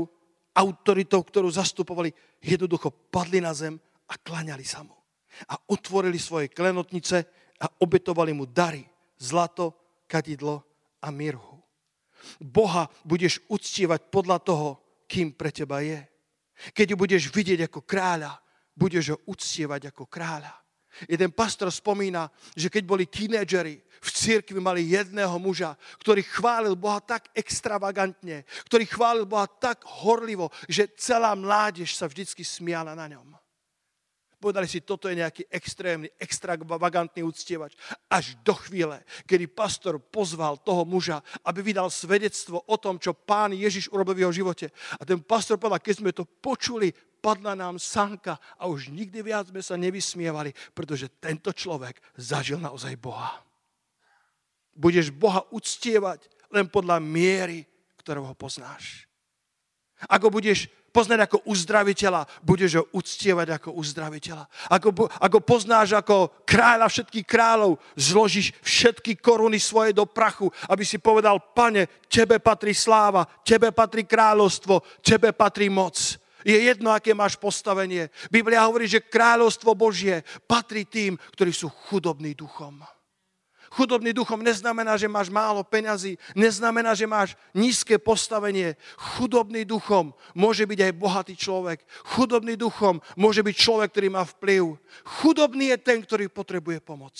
autoritou, 0.59 1.23
ktorú 1.23 1.49
zastupovali, 1.49 2.11
jednoducho 2.43 2.91
padli 2.91 3.39
na 3.39 3.55
zem 3.55 3.79
a 4.11 4.15
klaňali 4.19 4.67
sa 4.67 4.83
mu. 4.83 4.93
A 5.47 5.55
otvorili 5.71 6.19
svoje 6.19 6.51
klenotnice 6.51 7.23
a 7.63 7.71
obetovali 7.79 8.35
mu 8.35 8.43
dary, 8.43 8.83
zlato, 9.17 9.88
kadidlo 10.09 10.65
a 11.05 11.13
mirhu. 11.13 11.61
Boha 12.41 12.91
budeš 13.07 13.39
uctievať 13.47 14.11
podľa 14.11 14.39
toho, 14.43 14.69
kým 15.07 15.37
pre 15.37 15.55
teba 15.55 15.85
je. 15.85 16.01
Keď 16.75 16.87
ju 16.91 16.97
budeš 16.99 17.23
vidieť 17.31 17.71
ako 17.71 17.87
kráľa, 17.87 18.35
budeš 18.75 19.15
ho 19.15 19.19
uctievať 19.31 19.95
ako 19.95 20.11
kráľa. 20.11 20.51
Jeden 21.07 21.31
pastor 21.31 21.71
spomína, 21.71 22.27
že 22.59 22.67
keď 22.67 22.83
boli 22.83 23.07
tínedžeri, 23.07 23.79
v 23.99 24.11
cirkvi 24.15 24.59
mali 24.63 24.95
jedného 24.95 25.35
muža, 25.39 25.75
ktorý 26.03 26.23
chválil 26.23 26.75
Boha 26.79 27.03
tak 27.03 27.31
extravagantne, 27.35 28.47
ktorý 28.67 28.87
chválil 28.87 29.27
Boha 29.27 29.47
tak 29.47 29.83
horlivo, 30.03 30.51
že 30.71 30.91
celá 30.99 31.35
mládež 31.35 31.95
sa 31.95 32.07
vždycky 32.07 32.43
smiala 32.47 32.95
na 32.95 33.11
ňom. 33.11 33.35
Povedali 34.39 34.71
si, 34.71 34.87
toto 34.87 35.11
je 35.11 35.19
nejaký 35.19 35.51
extrémny, 35.51 36.07
extravagantný 36.15 37.27
uctievač. 37.27 37.75
Až 38.07 38.39
do 38.47 38.55
chvíle, 38.55 39.03
kedy 39.27 39.51
pastor 39.51 39.99
pozval 39.99 40.63
toho 40.63 40.87
muža, 40.87 41.19
aby 41.43 41.59
vydal 41.59 41.91
svedectvo 41.91 42.63
o 42.63 42.77
tom, 42.79 43.03
čo 43.03 43.19
pán 43.19 43.51
Ježiš 43.51 43.91
urobil 43.91 44.15
v 44.15 44.23
jeho 44.23 44.35
živote. 44.47 44.71
A 44.95 45.03
ten 45.03 45.19
pastor 45.19 45.59
povedal, 45.59 45.83
keď 45.83 45.95
sme 45.99 46.15
to 46.15 46.23
počuli, 46.23 46.95
padla 47.19 47.59
nám 47.59 47.83
sanka 47.83 48.39
a 48.55 48.71
už 48.71 48.95
nikdy 48.95 49.27
viac 49.27 49.51
sme 49.51 49.59
sa 49.59 49.75
nevysmievali, 49.75 50.55
pretože 50.71 51.11
tento 51.19 51.51
človek 51.51 51.99
zažil 52.15 52.63
naozaj 52.63 52.95
Boha. 52.95 53.43
Budeš 54.71 55.11
Boha 55.11 55.43
uctievať 55.51 56.31
len 56.55 56.71
podľa 56.71 57.03
miery, 57.03 57.67
ktorého 57.99 58.31
ho 58.31 58.39
poznáš. 58.39 59.11
Ako 60.07 60.31
budeš 60.31 60.71
poznať 60.99 61.31
ako 61.31 61.47
uzdraviteľa, 61.47 62.27
budeš 62.43 62.83
ho 62.83 62.85
uctievať 62.91 63.63
ako 63.63 63.79
uzdraviteľa. 63.79 64.51
Ako, 64.75 65.07
ako 65.07 65.39
poznáš 65.47 65.95
ako 65.95 66.43
kráľa 66.43 66.91
všetkých 66.91 67.23
kráľov, 67.23 67.79
zložíš 67.95 68.51
všetky 68.67 69.23
koruny 69.23 69.63
svoje 69.63 69.95
do 69.95 70.03
prachu, 70.11 70.51
aby 70.67 70.83
si 70.83 70.99
povedal, 70.99 71.39
pane, 71.55 71.87
tebe 72.11 72.43
patrí 72.43 72.75
sláva, 72.75 73.23
tebe 73.47 73.71
patrí 73.71 74.03
kráľovstvo, 74.11 74.83
tebe 74.99 75.31
patrí 75.31 75.71
moc. 75.71 76.19
Je 76.43 76.59
jedno, 76.67 76.91
aké 76.91 77.15
máš 77.15 77.39
postavenie. 77.39 78.11
Biblia 78.27 78.67
hovorí, 78.67 78.91
že 78.91 79.07
kráľovstvo 79.07 79.79
Božie 79.79 80.27
patrí 80.51 80.83
tým, 80.83 81.15
ktorí 81.15 81.55
sú 81.55 81.71
chudobní 81.71 82.35
duchom. 82.35 82.83
Chudobný 83.69 84.17
duchom 84.17 84.41
neznamená, 84.41 84.97
že 84.97 85.09
máš 85.09 85.29
málo 85.29 85.61
peňazí, 85.61 86.17
neznamená, 86.33 86.97
že 86.97 87.05
máš 87.05 87.37
nízke 87.53 88.01
postavenie. 88.01 88.81
Chudobný 88.97 89.69
duchom 89.69 90.17
môže 90.33 90.65
byť 90.65 90.79
aj 90.89 90.93
bohatý 90.97 91.35
človek. 91.37 91.85
Chudobný 92.17 92.57
duchom 92.57 93.05
môže 93.17 93.45
byť 93.45 93.55
človek, 93.57 93.89
ktorý 93.93 94.09
má 94.09 94.25
vplyv. 94.25 94.81
Chudobný 95.21 95.77
je 95.77 95.79
ten, 95.79 95.99
ktorý 96.01 96.33
potrebuje 96.33 96.81
pomoc. 96.81 97.17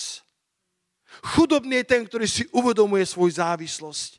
Chudobný 1.37 1.81
je 1.81 1.89
ten, 1.89 2.01
ktorý 2.05 2.25
si 2.25 2.45
uvedomuje 2.53 3.05
svoju 3.05 3.37
závislosť. 3.37 4.11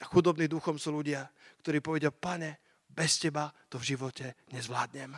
A 0.00 0.04
chudobný 0.08 0.48
duchom 0.48 0.76
sú 0.76 0.92
ľudia, 0.92 1.24
ktorí 1.64 1.80
povedia, 1.80 2.12
pane, 2.12 2.60
bez 2.88 3.20
teba 3.20 3.52
to 3.68 3.80
v 3.80 3.96
živote 3.96 4.26
nezvládnem. 4.52 5.16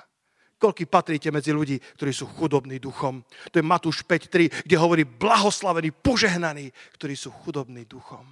Koľký 0.58 0.90
patríte 0.90 1.30
medzi 1.30 1.54
ľudí, 1.54 1.78
ktorí 1.78 2.10
sú 2.10 2.26
chudobní 2.26 2.82
duchom? 2.82 3.22
To 3.54 3.62
je 3.62 3.64
Matúš 3.64 4.02
5.3, 4.02 4.66
kde 4.66 4.76
hovorí 4.76 5.06
blahoslavení, 5.06 5.94
požehnaní, 5.94 6.74
ktorí 6.98 7.14
sú 7.14 7.30
chudobní 7.30 7.86
duchom. 7.86 8.26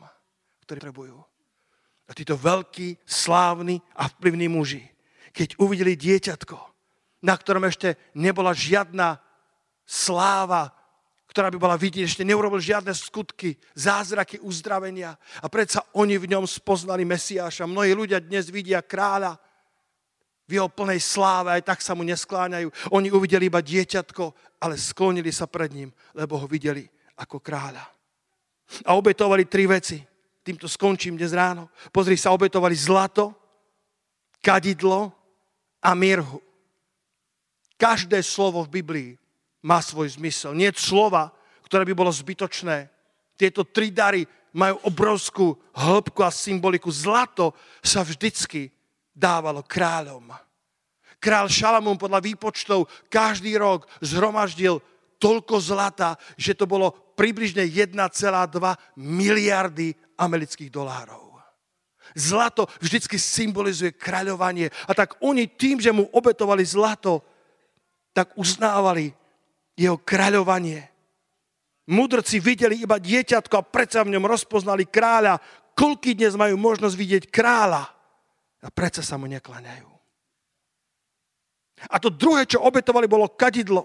Ktorí 0.67 0.83
trebujú. 0.83 1.23
A 2.07 2.12
títo 2.15 2.35
veľkí, 2.35 2.99
slávni 3.07 3.79
a 3.95 4.11
vplyvní 4.11 4.51
muži, 4.51 4.83
keď 5.31 5.55
uvideli 5.62 5.95
dieťatko, 5.95 6.59
na 7.23 7.35
ktorom 7.39 7.67
ešte 7.71 7.95
nebola 8.19 8.51
žiadna 8.51 9.23
sláva, 9.87 10.75
ktorá 11.31 11.53
by 11.53 11.59
bola 11.62 11.79
vidieť, 11.79 12.11
ešte 12.11 12.27
neurobil 12.27 12.59
žiadne 12.59 12.91
skutky, 12.91 13.55
zázraky 13.77 14.43
uzdravenia. 14.43 15.15
A 15.43 15.47
predsa 15.47 15.85
oni 15.95 16.19
v 16.19 16.33
ňom 16.35 16.43
spoznali 16.49 17.07
Mesiáša. 17.07 17.71
Mnohí 17.71 17.95
ľudia 17.95 18.19
dnes 18.19 18.51
vidia 18.51 18.83
kráľa, 18.83 19.39
v 20.47 20.63
jeho 20.63 20.71
plnej 20.71 21.03
sláve, 21.03 21.51
aj 21.51 21.63
tak 21.67 21.83
sa 21.83 21.99
mu 21.99 22.07
neskláňajú. 22.07 22.95
Oni 22.95 23.11
uvideli 23.11 23.51
iba 23.51 23.59
dieťatko, 23.59 24.25
ale 24.63 24.79
sklonili 24.79 25.35
sa 25.35 25.51
pred 25.51 25.75
ním, 25.75 25.91
lebo 26.15 26.39
ho 26.39 26.47
videli 26.47 26.87
ako 27.19 27.43
kráľa. 27.43 27.83
A 28.87 28.95
obetovali 28.95 29.47
tri 29.47 29.67
veci. 29.67 29.99
Týmto 30.47 30.71
skončím 30.71 31.19
dnes 31.19 31.35
ráno. 31.35 31.75
Pozri 31.91 32.15
sa, 32.15 32.31
obetovali 32.31 32.79
zlato, 32.79 33.35
kadidlo 34.39 35.11
a 35.83 35.91
mirhu. 35.99 36.39
Každé 37.75 38.23
slovo 38.23 38.63
v 38.63 38.79
Biblii 38.79 39.11
má 39.67 39.83
svoj 39.83 40.15
zmysel. 40.15 40.55
Nie 40.55 40.71
slova, 40.71 41.35
ktoré 41.67 41.83
by 41.83 41.95
bolo 41.99 42.15
zbytočné. 42.15 42.87
Tieto 43.35 43.67
tri 43.67 43.91
dary 43.91 44.23
majú 44.55 44.79
obrovskú 44.87 45.59
hĺbku 45.75 46.23
a 46.23 46.31
symboliku. 46.31 46.89
Zlato 46.95 47.53
sa 47.83 48.07
vždycky 48.07 48.71
dávalo 49.17 49.65
kráľom. 49.65 50.37
Král 51.17 51.49
Šalamún 51.49 51.97
podľa 51.97 52.21
výpočtov 52.21 52.93
každý 53.09 53.57
rok 53.57 53.89
zhromaždil 54.05 54.85
toľko 55.17 55.57
zlata, 55.65 56.21
že 56.37 56.53
to 56.53 56.69
bolo 56.69 56.93
približne 57.17 57.65
1,2 57.65 57.97
miliardy 59.01 59.97
amerických 60.21 60.69
dolárov. 60.69 61.41
Zlato 62.13 62.69
vždycky 62.81 63.17
symbolizuje 63.17 63.97
kráľovanie. 63.97 64.69
A 64.89 64.93
tak 64.93 65.17
oni 65.25 65.49
tým, 65.49 65.81
že 65.81 65.93
mu 65.93 66.09
obetovali 66.13 66.65
zlato, 66.65 67.25
tak 68.13 68.37
uznávali 68.37 69.13
jeho 69.77 70.01
kráľovanie. 70.01 70.89
Mudrci 71.87 72.41
videli 72.41 72.85
iba 72.85 72.97
dieťatko 73.01 73.55
a 73.57 73.67
predsa 73.69 74.05
v 74.05 74.17
ňom 74.17 74.25
rozpoznali 74.25 74.89
kráľa. 74.89 75.41
Koľký 75.77 76.17
dnes 76.17 76.37
majú 76.37 76.57
možnosť 76.57 76.97
vidieť 76.97 77.25
kráľa? 77.29 77.96
A 78.62 78.69
predsa 78.73 79.05
sa 79.05 79.21
mu 79.21 79.29
nekláňajú. 79.29 79.88
A 81.92 82.01
to 82.01 82.09
druhé, 82.09 82.49
čo 82.49 82.64
obetovali, 82.64 83.05
bolo 83.05 83.29
kadidlo. 83.29 83.85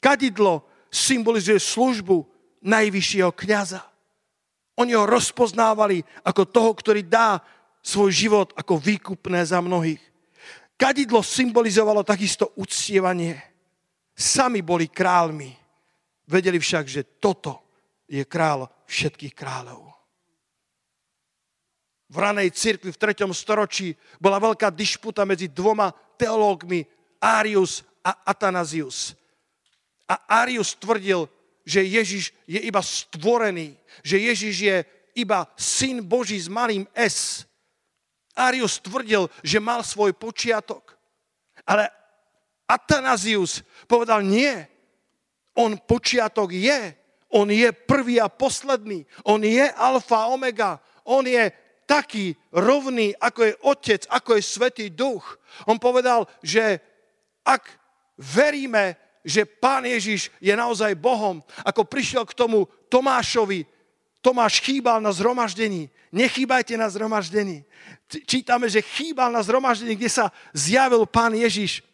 Kadidlo 0.00 0.64
symbolizuje 0.88 1.60
službu 1.60 2.24
najvyššieho 2.64 3.30
kniaza. 3.36 3.84
Oni 4.80 4.96
ho 4.96 5.04
rozpoznávali 5.04 6.00
ako 6.24 6.42
toho, 6.48 6.70
ktorý 6.72 7.04
dá 7.04 7.42
svoj 7.84 8.10
život 8.14 8.48
ako 8.56 8.80
výkupné 8.80 9.44
za 9.44 9.60
mnohých. 9.60 10.00
Kadidlo 10.78 11.20
symbolizovalo 11.20 12.06
takisto 12.06 12.54
uctievanie. 12.56 13.36
Sami 14.14 14.62
boli 14.64 14.88
kráľmi. 14.88 15.50
Vedeli 16.30 16.56
však, 16.56 16.84
že 16.86 17.18
toto 17.18 17.60
je 18.08 18.22
král 18.24 18.64
všetkých 18.86 19.34
kráľov 19.34 19.97
v 22.08 22.16
ranej 22.16 22.50
cirkvi 22.56 22.88
v 22.92 23.00
3. 23.00 23.28
storočí 23.36 23.92
bola 24.16 24.40
veľká 24.40 24.72
dišputa 24.72 25.28
medzi 25.28 25.52
dvoma 25.52 25.92
teológmi, 26.16 26.88
Arius 27.20 27.84
a 28.00 28.24
Atanazius. 28.24 29.12
A 30.08 30.40
Arius 30.40 30.72
tvrdil, 30.72 31.28
že 31.68 31.84
Ježiš 31.84 32.32
je 32.48 32.60
iba 32.64 32.80
stvorený, 32.80 33.76
že 34.00 34.16
Ježiš 34.16 34.56
je 34.56 34.76
iba 35.12 35.44
syn 35.60 36.00
Boží 36.00 36.40
s 36.40 36.48
malým 36.48 36.88
S. 36.96 37.44
Arius 38.32 38.80
tvrdil, 38.80 39.28
že 39.44 39.60
mal 39.60 39.84
svoj 39.84 40.16
počiatok. 40.16 40.96
Ale 41.68 41.92
Atanazius 42.64 43.60
povedal, 43.84 44.24
nie, 44.24 44.64
on 45.52 45.76
počiatok 45.76 46.56
je, 46.56 46.96
on 47.28 47.50
je 47.52 47.68
prvý 47.74 48.16
a 48.16 48.32
posledný, 48.32 49.04
on 49.28 49.44
je 49.44 49.68
alfa 49.76 50.32
omega, 50.32 50.80
on 51.04 51.26
je 51.28 51.52
taký 51.88 52.36
rovný, 52.52 53.16
ako 53.16 53.40
je 53.48 53.58
Otec, 53.64 54.02
ako 54.12 54.36
je 54.36 54.42
Svetý 54.44 54.86
Duch. 54.92 55.40
On 55.64 55.80
povedal, 55.80 56.28
že 56.44 56.84
ak 57.48 57.64
veríme, 58.20 59.00
že 59.24 59.48
Pán 59.48 59.88
Ježiš 59.88 60.28
je 60.36 60.52
naozaj 60.52 61.00
Bohom, 61.00 61.40
ako 61.64 61.88
prišiel 61.88 62.28
k 62.28 62.36
tomu 62.36 62.68
Tomášovi, 62.92 63.64
Tomáš 64.18 64.60
chýbal 64.60 65.00
na 65.00 65.14
zhromaždení. 65.14 65.88
Nechýbajte 66.10 66.74
na 66.74 66.90
zhromaždení. 66.90 67.62
Čítame, 68.26 68.66
že 68.66 68.82
chýbal 68.82 69.30
na 69.30 69.40
zhromaždení, 69.40 69.94
kde 69.94 70.10
sa 70.10 70.34
zjavil 70.50 71.06
Pán 71.06 71.32
Ježiš. 71.32 71.86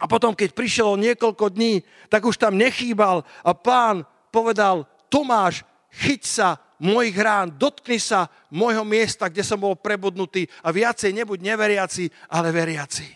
A 0.00 0.08
potom, 0.08 0.32
keď 0.32 0.56
prišiel 0.56 0.96
niekoľko 0.96 1.52
dní, 1.52 1.84
tak 2.08 2.24
už 2.24 2.40
tam 2.40 2.56
nechýbal 2.56 3.20
a 3.44 3.52
pán 3.52 4.08
povedal, 4.32 4.88
Tomáš, 5.12 5.66
chyť 5.92 6.22
sa 6.24 6.48
mojich 6.80 7.14
rán, 7.14 7.52
dotkni 7.54 8.00
sa 8.00 8.26
môjho 8.48 8.82
miesta, 8.82 9.28
kde 9.28 9.44
som 9.44 9.60
bol 9.60 9.76
prebudnutý 9.76 10.48
a 10.64 10.72
viacej 10.72 11.12
nebuď 11.12 11.38
neveriaci, 11.44 12.08
ale 12.32 12.48
veriaci. 12.50 13.06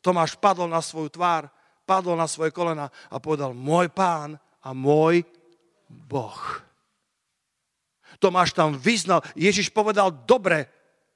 Tomáš 0.00 0.36
padol 0.36 0.68
na 0.68 0.80
svoju 0.80 1.12
tvár, 1.12 1.48
padol 1.84 2.16
na 2.16 2.28
svoje 2.28 2.50
kolena 2.50 2.88
a 3.12 3.16
povedal, 3.20 3.52
môj 3.52 3.92
pán 3.92 4.40
a 4.64 4.72
môj 4.72 5.24
Boh. 5.86 6.40
Tomáš 8.16 8.56
tam 8.56 8.72
vyznal, 8.74 9.20
Ježiš 9.36 9.68
povedal, 9.68 10.08
dobre, 10.24 10.66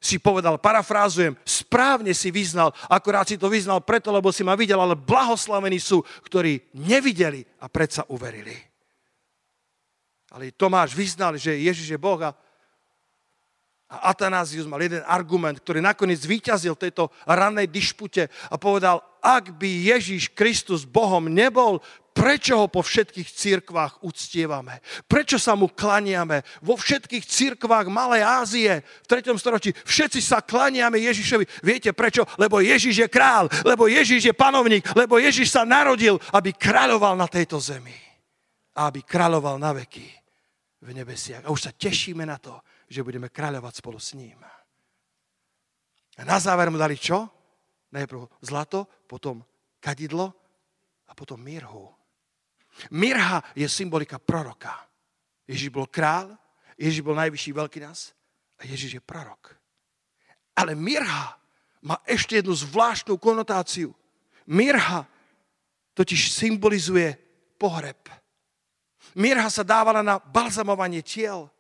si 0.01 0.17
povedal, 0.17 0.57
parafrázujem, 0.57 1.37
správne 1.45 2.17
si 2.17 2.33
vyznal, 2.33 2.73
akorát 2.89 3.29
si 3.29 3.37
to 3.37 3.53
vyznal 3.53 3.85
preto, 3.85 4.09
lebo 4.09 4.33
si 4.33 4.41
ma 4.41 4.57
videl, 4.57 4.81
ale 4.81 4.97
blahoslavení 4.97 5.77
sú, 5.77 6.01
ktorí 6.25 6.73
nevideli 6.73 7.45
a 7.61 7.69
predsa 7.69 8.09
uverili. 8.09 8.70
Ale 10.31 10.55
Tomáš 10.55 10.95
vyznal, 10.95 11.35
že 11.35 11.59
Ježiš 11.59 11.91
je 11.91 11.99
Boh 11.99 12.19
a 12.23 12.31
Atanázius 13.91 14.71
mal 14.71 14.79
jeden 14.79 15.03
argument, 15.03 15.59
ktorý 15.59 15.83
nakoniec 15.83 16.23
zvíťazil 16.23 16.79
v 16.79 16.87
tejto 16.87 17.11
rannej 17.27 17.67
dišpute 17.67 18.31
a 18.31 18.55
povedal, 18.55 19.03
ak 19.19 19.59
by 19.59 19.67
Ježiš 19.91 20.31
Kristus 20.31 20.87
Bohom 20.87 21.27
nebol, 21.27 21.83
prečo 22.15 22.55
ho 22.55 22.71
po 22.71 22.87
všetkých 22.87 23.27
cirkvách 23.27 24.07
uctievame? 24.07 24.79
Prečo 25.11 25.43
sa 25.43 25.59
mu 25.59 25.67
klaniame? 25.67 26.47
Vo 26.63 26.79
všetkých 26.79 27.27
cirkvách 27.27 27.91
Malej 27.91 28.23
Ázie 28.23 28.73
v 28.79 29.07
3. 29.11 29.35
storočí 29.35 29.75
všetci 29.75 30.23
sa 30.23 30.39
klaniame 30.39 31.03
Ježišovi. 31.03 31.67
Viete 31.67 31.91
prečo? 31.91 32.23
Lebo 32.39 32.63
Ježiš 32.63 32.95
je 32.95 33.09
král, 33.11 33.51
lebo 33.67 33.91
Ježiš 33.91 34.31
je 34.31 34.35
panovník, 34.39 34.87
lebo 34.95 35.19
Ježiš 35.19 35.51
sa 35.51 35.67
narodil, 35.67 36.15
aby 36.31 36.55
kráľoval 36.55 37.19
na 37.19 37.27
tejto 37.27 37.59
zemi. 37.59 37.99
A 38.79 38.87
aby 38.87 39.03
kráľoval 39.03 39.59
na 39.59 39.75
veky 39.75 40.20
v 40.81 40.91
nebesiach. 40.97 41.45
A 41.45 41.53
už 41.53 41.69
sa 41.69 41.73
tešíme 41.77 42.25
na 42.25 42.41
to, 42.41 42.61
že 42.89 43.05
budeme 43.05 43.29
kráľovať 43.29 43.75
spolu 43.81 44.01
s 44.01 44.17
ním. 44.17 44.41
A 46.17 46.23
na 46.25 46.37
záver 46.41 46.69
mu 46.73 46.81
dali 46.81 46.97
čo? 46.97 47.29
Najprv 47.91 48.45
zlato, 48.45 48.87
potom 49.09 49.45
kadidlo 49.81 50.33
a 51.09 51.13
potom 51.15 51.41
mirhu. 51.41 51.91
Mirha 52.91 53.43
je 53.57 53.67
symbolika 53.69 54.19
proroka. 54.19 54.87
Ježiš 55.49 55.69
bol 55.75 55.91
král, 55.91 56.39
Ježiš 56.79 57.03
bol 57.03 57.19
najvyšší 57.19 57.53
nás 57.83 58.15
a 58.59 58.65
Ježiš 58.65 58.95
je 58.95 59.03
prorok. 59.03 59.59
Ale 60.55 60.79
mirha 60.79 61.37
má 61.83 61.99
ešte 62.07 62.39
jednu 62.39 62.55
zvláštnu 62.55 63.17
konotáciu. 63.17 63.97
Mirha 64.47 65.09
totiž 65.95 66.33
symbolizuje 66.33 67.17
pohreb. 67.59 68.20
Mirha 69.15 69.51
sa 69.51 69.67
dávala 69.67 70.03
na 70.05 70.19
balzamovanie 70.19 71.03
tiel. 71.03 71.51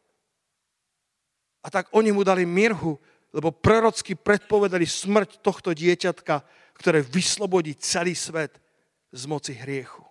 A 1.60 1.68
tak 1.68 1.92
oni 1.92 2.10
mu 2.14 2.24
dali 2.24 2.48
mirhu, 2.48 2.96
lebo 3.30 3.52
prorocky 3.52 4.16
predpovedali 4.16 4.86
smrť 4.86 5.44
tohto 5.44 5.70
dieťatka, 5.76 6.42
ktoré 6.78 7.04
vyslobodí 7.04 7.76
celý 7.76 8.16
svet 8.16 8.56
z 9.12 9.22
moci 9.28 9.52
hriechu. 9.54 10.02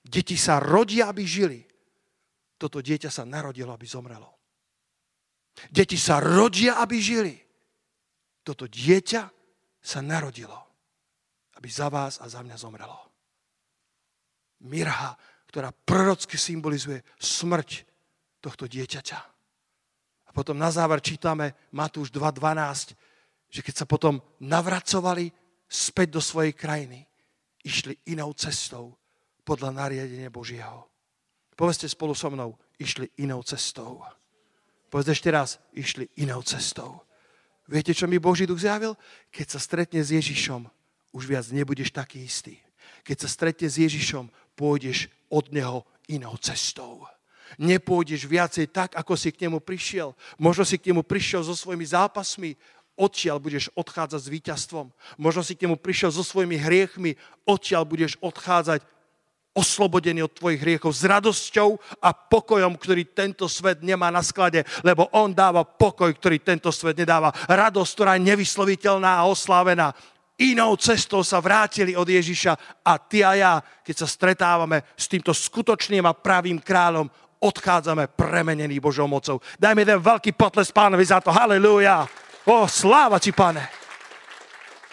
Deti 0.00 0.34
sa 0.34 0.58
rodia, 0.58 1.12
aby 1.12 1.22
žili. 1.22 1.60
Toto 2.60 2.80
dieťa 2.80 3.08
sa 3.08 3.22
narodilo, 3.24 3.72
aby 3.72 3.86
zomrelo. 3.86 4.36
Deti 5.68 5.96
sa 6.00 6.18
rodia, 6.18 6.80
aby 6.80 6.96
žili. 7.00 7.36
Toto 8.40 8.64
dieťa 8.64 9.22
sa 9.80 10.00
narodilo, 10.00 10.56
aby 11.56 11.68
za 11.68 11.88
vás 11.88 12.20
a 12.20 12.28
za 12.28 12.40
mňa 12.44 12.56
zomrelo. 12.56 13.00
Mirha, 14.60 15.16
ktorá 15.50 15.74
prorocky 15.74 16.38
symbolizuje 16.38 17.02
smrť 17.18 17.82
tohto 18.38 18.70
dieťaťa. 18.70 19.18
A 20.26 20.30
potom 20.30 20.54
na 20.54 20.70
záver 20.70 21.02
čítame 21.02 21.58
Matúš 21.74 22.14
2.12, 22.14 22.94
že 23.50 23.60
keď 23.66 23.82
sa 23.82 23.86
potom 23.90 24.22
navracovali 24.38 25.34
späť 25.66 26.14
do 26.14 26.22
svojej 26.22 26.54
krajiny, 26.54 27.02
išli 27.66 27.98
inou 28.14 28.30
cestou 28.38 28.94
podľa 29.42 29.74
nariadenia 29.74 30.30
Božieho. 30.30 30.86
Povedzte 31.58 31.90
spolu 31.90 32.14
so 32.14 32.30
mnou, 32.30 32.54
išli 32.78 33.10
inou 33.18 33.42
cestou. 33.42 34.06
Povedzte 34.86 35.18
ešte 35.18 35.30
raz, 35.34 35.58
išli 35.74 36.06
inou 36.22 36.46
cestou. 36.46 37.02
Viete, 37.66 37.90
čo 37.90 38.06
mi 38.06 38.22
Boží 38.22 38.46
duch 38.46 38.62
zjavil? 38.62 38.94
Keď 39.34 39.46
sa 39.58 39.60
stretne 39.62 40.02
s 40.02 40.14
Ježišom, 40.14 40.66
už 41.10 41.22
viac 41.26 41.46
nebudeš 41.50 41.90
taký 41.90 42.22
istý. 42.22 42.58
Keď 43.02 43.26
sa 43.26 43.28
stretne 43.30 43.66
s 43.66 43.78
Ježišom, 43.78 44.30
pôjdeš 44.54 45.10
od 45.30 45.48
Neho 45.54 45.86
inou 46.10 46.34
cestou 46.42 47.06
nepôjdeš 47.58 48.30
viacej 48.30 48.70
tak, 48.70 48.94
ako 48.94 49.18
si 49.18 49.34
k 49.34 49.48
nemu 49.48 49.58
prišiel. 49.58 50.14
Možno 50.38 50.62
si 50.62 50.78
k 50.78 50.92
nemu 50.94 51.02
prišiel 51.02 51.42
so 51.42 51.56
svojimi 51.56 51.82
zápasmi, 51.82 52.54
odtiaľ 52.94 53.40
budeš 53.40 53.72
odchádzať 53.72 54.20
s 54.20 54.28
víťazstvom. 54.28 54.86
Možno 55.16 55.40
si 55.40 55.56
k 55.56 55.64
nemu 55.66 55.80
prišiel 55.80 56.12
so 56.12 56.20
svojimi 56.20 56.60
hriechmi, 56.60 57.16
odtiaľ 57.48 57.88
budeš 57.88 58.20
odchádzať 58.20 58.84
oslobodený 59.50 60.30
od 60.30 60.36
tvojich 60.36 60.62
hriechov 60.62 60.94
s 60.94 61.02
radosťou 61.02 61.74
a 61.98 62.14
pokojom, 62.14 62.78
ktorý 62.78 63.02
tento 63.10 63.50
svet 63.50 63.82
nemá 63.82 64.06
na 64.14 64.22
sklade, 64.22 64.62
lebo 64.86 65.10
on 65.10 65.34
dáva 65.34 65.66
pokoj, 65.66 66.06
ktorý 66.06 66.38
tento 66.38 66.70
svet 66.70 66.94
nedáva. 66.94 67.34
Radosť, 67.50 67.90
ktorá 67.98 68.14
je 68.14 68.30
nevysloviteľná 68.30 69.18
a 69.18 69.26
oslávená. 69.26 69.90
Inou 70.40 70.72
cestou 70.80 71.20
sa 71.20 71.36
vrátili 71.36 71.92
od 71.92 72.08
Ježiša 72.08 72.80
a 72.80 72.96
ty 72.96 73.20
a 73.20 73.36
ja, 73.36 73.52
keď 73.60 73.96
sa 74.00 74.08
stretávame 74.08 74.88
s 74.96 75.04
týmto 75.04 75.36
skutočným 75.36 76.08
a 76.08 76.16
pravým 76.16 76.56
kráľom, 76.56 77.12
odchádzame 77.40 78.08
premenení 78.16 78.80
Božou 78.80 79.04
mocou. 79.04 79.40
Dajme 79.60 79.84
jeden 79.84 80.00
veľký 80.00 80.32
potles 80.32 80.72
pánovi 80.72 81.04
za 81.04 81.20
to. 81.20 81.28
Halelúja. 81.28 82.08
O, 82.48 82.64
sláva 82.64 83.20
ti, 83.20 83.36
pane. 83.36 83.68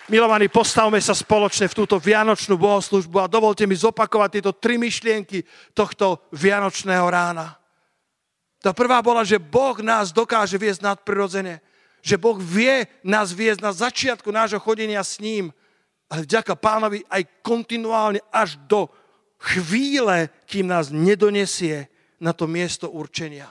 Milovaní, 0.07 0.47
postavme 0.47 1.03
sa 1.03 1.12
spoločne 1.12 1.67
v 1.67 1.77
túto 1.83 1.99
vianočnú 1.99 2.55
bohoslužbu 2.55 3.27
a 3.27 3.31
dovolte 3.31 3.67
mi 3.67 3.75
zopakovať 3.75 4.29
tieto 4.39 4.51
tri 4.55 4.79
myšlienky 4.79 5.43
tohto 5.75 6.27
vianočného 6.31 7.03
rána. 7.07 7.60
Tá 8.63 8.71
prvá 8.71 9.03
bola, 9.03 9.27
že 9.27 9.39
Boh 9.39 9.79
nás 9.83 10.15
dokáže 10.15 10.55
viesť 10.55 10.83
nadprirodzene. 10.83 11.60
Že 12.03 12.15
Boh 12.21 12.38
vie 12.38 12.86
nás 13.01 13.33
viesť 13.33 13.62
na 13.62 13.71
začiatku 13.73 14.29
nášho 14.29 14.62
chodenia 14.62 15.02
s 15.02 15.17
ním, 15.23 15.56
ale 16.08 16.23
vďaka 16.23 16.56
pánovi 16.56 17.04
aj 17.08 17.23
kontinuálne 17.43 18.23
až 18.31 18.60
do 18.67 18.87
chvíle, 19.39 20.31
kým 20.48 20.67
nás 20.67 20.91
nedonesie 20.91 21.87
na 22.17 22.33
to 22.33 22.50
miesto 22.50 22.89
určenia. 22.89 23.48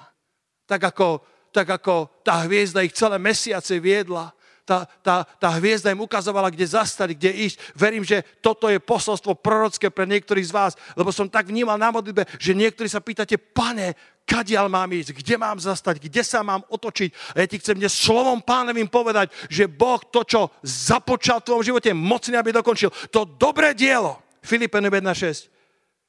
Tak 0.66 0.92
ako, 0.92 1.22
tak 1.54 1.68
ako 1.70 2.10
tá 2.26 2.42
hviezda 2.44 2.82
ich 2.82 2.96
celé 2.96 3.16
mesiace 3.22 3.78
viedla, 3.78 4.35
tá, 4.66 4.82
tá, 5.00 5.22
tá 5.22 5.48
hviezda 5.62 5.94
im 5.94 6.02
ukazovala, 6.02 6.50
kde 6.50 6.66
zastať, 6.66 7.14
kde 7.14 7.30
ísť. 7.46 7.56
Verím, 7.78 8.02
že 8.02 8.26
toto 8.42 8.66
je 8.66 8.82
posolstvo 8.82 9.38
prorocké 9.38 9.94
pre 9.94 10.10
niektorých 10.10 10.50
z 10.50 10.52
vás, 10.52 10.72
lebo 10.98 11.14
som 11.14 11.30
tak 11.30 11.46
vnímal 11.46 11.78
na 11.78 11.94
modlitbe, 11.94 12.26
že 12.42 12.58
niektorí 12.58 12.90
sa 12.90 12.98
pýtate, 12.98 13.38
pane, 13.38 13.94
kadiaľ 14.26 14.66
mám 14.66 14.90
ísť, 14.90 15.14
kde 15.14 15.38
mám 15.38 15.62
zastať, 15.62 16.02
kde 16.02 16.26
sa 16.26 16.42
mám 16.42 16.66
otočiť. 16.66 17.38
A 17.38 17.46
ja 17.46 17.46
ti 17.46 17.62
chcem 17.62 17.78
dnes 17.78 17.94
slovom 17.94 18.42
pánovým 18.42 18.90
povedať, 18.90 19.30
že 19.46 19.70
Boh 19.70 20.02
to, 20.02 20.26
čo 20.26 20.50
započal 20.66 21.38
v 21.40 21.46
tvojom 21.46 21.66
živote, 21.72 21.94
je 21.94 21.96
mocný, 21.96 22.34
aby 22.34 22.50
dokončil. 22.50 22.90
To 23.14 23.22
dobré 23.22 23.70
dielo, 23.78 24.18
Filipe 24.42 24.82
1.6, 24.82 25.48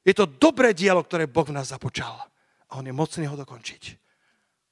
je 0.02 0.14
to 0.18 0.26
dobré 0.26 0.74
dielo, 0.74 1.06
ktoré 1.06 1.30
Boh 1.30 1.46
v 1.46 1.54
nás 1.54 1.70
započal 1.70 2.18
a 2.68 2.72
on 2.76 2.84
je 2.84 2.92
mocný 2.92 3.30
ho 3.30 3.38
dokončiť. 3.38 3.82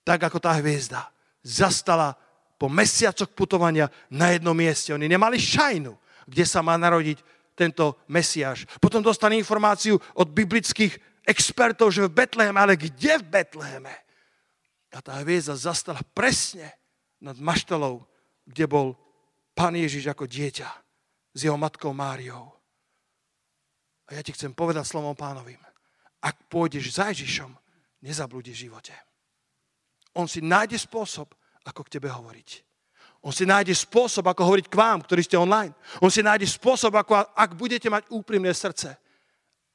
Tak 0.03 0.27
ako 0.27 0.39
tá 0.43 0.59
hviezda 0.59 1.07
zastala 1.47 2.19
po 2.57 2.73
mesiacoch 2.73 3.29
putovania 3.33 3.93
na 4.09 4.33
jednom 4.33 4.57
mieste. 4.57 4.93
Oni 4.97 5.09
nemali 5.09 5.37
šajnu, 5.37 5.93
kde 6.25 6.45
sa 6.49 6.65
má 6.65 6.75
narodiť 6.81 7.21
tento 7.57 7.97
Mesiáš. 8.09 8.69
Potom 8.81 9.01
dostane 9.01 9.41
informáciu 9.41 9.97
od 9.97 10.29
biblických 10.29 11.25
expertov, 11.25 11.89
že 11.93 12.05
v 12.05 12.13
Betleheme, 12.13 12.61
ale 12.61 12.77
kde 12.77 13.21
v 13.21 13.25
Betleheme? 13.25 13.95
A 14.93 15.01
tá 15.05 15.21
hviezda 15.21 15.57
zastala 15.57 16.01
presne 16.17 16.73
nad 17.21 17.37
maštalou, 17.37 18.05
kde 18.49 18.65
bol 18.69 18.97
Pán 19.57 19.73
Ježiš 19.73 20.13
ako 20.13 20.29
dieťa 20.29 20.69
s 21.33 21.41
jeho 21.45 21.57
matkou 21.57 21.93
Máriou. 21.97 22.53
A 24.09 24.17
ja 24.17 24.23
ti 24.25 24.37
chcem 24.37 24.53
povedať 24.53 24.85
slovom 24.85 25.17
pánovým. 25.17 25.59
Ak 26.21 26.49
pôjdeš 26.49 26.97
za 26.97 27.13
Ježišom, 27.13 27.53
nezablúdiš 28.05 28.57
v 28.57 28.65
živote. 28.71 28.95
On 30.17 30.29
si 30.29 30.41
nájde 30.41 30.81
spôsob, 30.81 31.33
ako 31.67 31.83
k 31.87 31.99
tebe 31.99 32.09
hovoriť. 32.09 32.63
On 33.27 33.35
si 33.35 33.43
nájde 33.43 33.75
spôsob, 33.75 34.23
ako 34.31 34.47
hovoriť 34.47 34.67
k 34.71 34.79
vám, 34.79 35.03
ktorí 35.03 35.27
ste 35.27 35.35
online. 35.35 35.75
On 35.99 36.07
si 36.07 36.23
nájde 36.23 36.47
spôsob, 36.47 36.95
ako 36.95 37.27
ak 37.35 37.59
budete 37.59 37.91
mať 37.91 38.07
úprimné 38.15 38.55
srdce. 38.55 38.95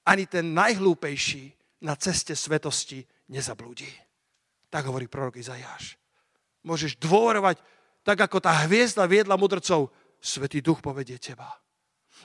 Ani 0.08 0.24
ten 0.24 0.56
najhlúpejší 0.56 1.52
na 1.84 2.00
ceste 2.00 2.32
svetosti 2.32 3.04
nezablúdi. 3.28 3.92
Tak 4.72 4.88
hovorí 4.88 5.12
prorok 5.12 5.36
Izajáš. 5.36 6.00
Môžeš 6.64 6.96
dôverovať, 6.96 7.60
tak 8.08 8.24
ako 8.24 8.39
tá 8.39 8.56
hviezda 8.66 9.04
viedla 9.04 9.36
mudrcov, 9.36 9.92
Svetý 10.22 10.62
duch 10.62 10.86
povedie 10.86 11.18
teba. 11.18 11.50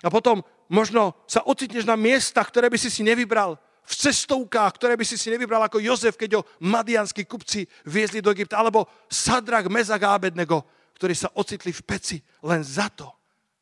A 0.05 0.13
potom 0.13 0.45
možno 0.69 1.17
sa 1.25 1.41
ocitneš 1.49 1.89
na 1.89 1.97
miestach, 1.97 2.53
ktoré 2.53 2.69
by 2.69 2.77
si 2.77 2.93
si 2.93 3.01
nevybral, 3.01 3.57
v 3.87 3.95
cestovkách, 3.95 4.83
ktoré 4.83 4.99
by 4.99 5.07
si 5.07 5.15
si 5.15 5.31
nevybral 5.31 5.63
ako 5.63 5.79
Jozef, 5.79 6.19
keď 6.19 6.43
ho 6.43 6.47
madianskí 6.59 7.23
kupci 7.23 7.63
viezli 7.87 8.19
do 8.19 8.35
Egypta, 8.35 8.59
alebo 8.59 8.91
Sadrak, 9.07 9.71
Mezak 9.71 10.03
a 10.03 10.19
Abednego, 10.19 10.67
ktorí 10.99 11.15
sa 11.15 11.31
ocitli 11.39 11.71
v 11.71 11.83
peci 11.87 12.17
len 12.43 12.67
za 12.67 12.91
to, 12.91 13.07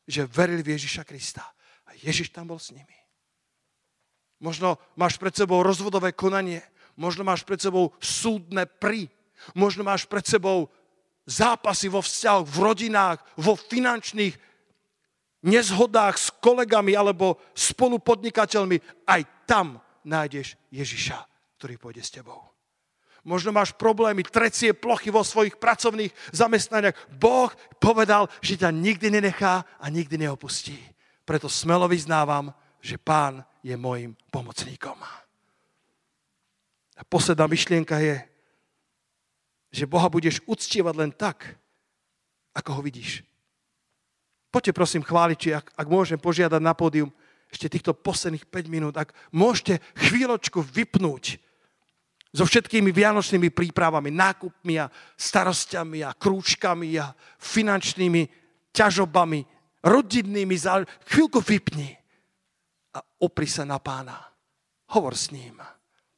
že 0.09 0.25
verili 0.25 0.65
v 0.65 0.73
Ježiša 0.73 1.05
Krista. 1.05 1.45
A 1.85 1.93
Ježiš 1.93 2.33
tam 2.33 2.49
bol 2.49 2.57
s 2.57 2.73
nimi. 2.73 2.97
Možno 4.41 4.81
máš 4.97 5.21
pred 5.21 5.31
sebou 5.31 5.61
rozvodové 5.61 6.11
konanie, 6.11 6.65
možno 6.97 7.21
máš 7.21 7.45
pred 7.45 7.61
sebou 7.61 7.93
súdne 8.01 8.65
pri, 8.65 9.05
možno 9.53 9.85
máš 9.85 10.09
pred 10.09 10.25
sebou 10.25 10.73
zápasy 11.29 11.85
vo 11.85 12.01
vzťahoch, 12.01 12.49
v 12.49 12.57
rodinách, 12.65 13.19
vo 13.37 13.53
finančných 13.53 14.33
nezhodách 15.45 16.17
s 16.17 16.33
kolegami 16.41 16.97
alebo 16.97 17.37
spolupodnikateľmi. 17.53 19.05
Aj 19.05 19.21
tam 19.45 19.77
nájdeš 20.05 20.55
Ježiša, 20.69 21.17
ktorý 21.57 21.75
pôjde 21.81 22.03
s 22.05 22.13
tebou. 22.13 22.55
Možno 23.25 23.49
máš 23.49 23.73
problémy, 23.73 24.21
trecie 24.21 24.77
plochy 24.77 25.09
vo 25.09 25.25
svojich 25.25 25.57
pracovných 25.57 26.13
zamestnaniach. 26.29 27.17
Boh 27.17 27.49
povedal, 27.81 28.29
že 28.37 28.61
ťa 28.61 28.69
nikdy 28.69 29.09
nenechá 29.09 29.65
a 29.81 29.85
nikdy 29.89 30.29
neopustí. 30.29 30.77
Preto 31.25 31.49
smelo 31.49 31.89
vyznávam, 31.89 32.53
že 32.77 33.01
Pán 33.01 33.41
je 33.65 33.73
môjim 33.73 34.13
pomocníkom. 34.29 34.93
A 36.95 37.01
posledná 37.09 37.49
myšlienka 37.49 37.97
je, 37.97 38.21
že 39.73 39.89
Boha 39.89 40.05
budeš 40.05 40.45
uctievať 40.45 40.93
len 40.93 41.09
tak, 41.09 41.57
ako 42.53 42.79
ho 42.79 42.81
vidíš. 42.85 43.25
Poďte 44.53 44.71
prosím 44.71 45.03
chváliť, 45.03 45.37
či 45.41 45.49
ak, 45.51 45.73
ak 45.75 45.87
môžem 45.89 46.21
požiadať 46.21 46.61
na 46.63 46.71
pódium 46.71 47.11
ešte 47.51 47.71
týchto 47.71 47.95
posledných 47.95 48.47
5 48.49 48.67
minút, 48.67 48.95
ak 48.99 49.15
môžete 49.31 49.79
chvíľočku 49.95 50.59
vypnúť 50.61 51.39
so 52.35 52.43
všetkými 52.43 52.91
vianočnými 52.91 53.47
prípravami, 53.47 54.11
nákupmi 54.11 54.75
a 54.75 54.91
starostiami 55.15 56.03
a 56.03 56.11
krúčkami 56.11 56.99
a 56.99 57.15
finančnými 57.39 58.27
ťažobami, 58.75 59.39
rodinnými 59.79 60.55
záležitostiami. 60.59 61.07
Chvíľku 61.07 61.39
vypni 61.39 61.95
a 62.91 62.99
opri 63.23 63.47
sa 63.47 63.63
na 63.63 63.79
pána. 63.79 64.19
Hovor 64.91 65.15
s 65.15 65.31
ním. 65.31 65.63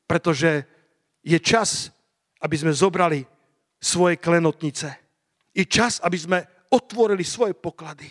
Pretože 0.09 0.65
je 1.21 1.38
čas, 1.38 1.93
aby 2.41 2.55
sme 2.57 2.73
zobrali 2.73 3.21
svoje 3.78 4.17
klenotnice. 4.17 4.89
Je 5.53 5.65
čas, 5.69 6.01
aby 6.01 6.17
sme 6.17 6.39
otvorili 6.73 7.21
svoje 7.21 7.53
poklady. 7.53 8.09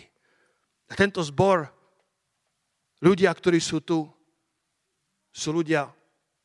A 0.87 0.95
tento 0.95 1.19
zbor, 1.19 1.67
ľudia, 3.01 3.33
ktorí 3.33 3.61
sú 3.61 3.81
tu, 3.81 4.07
sú 5.33 5.49
ľudia 5.53 5.89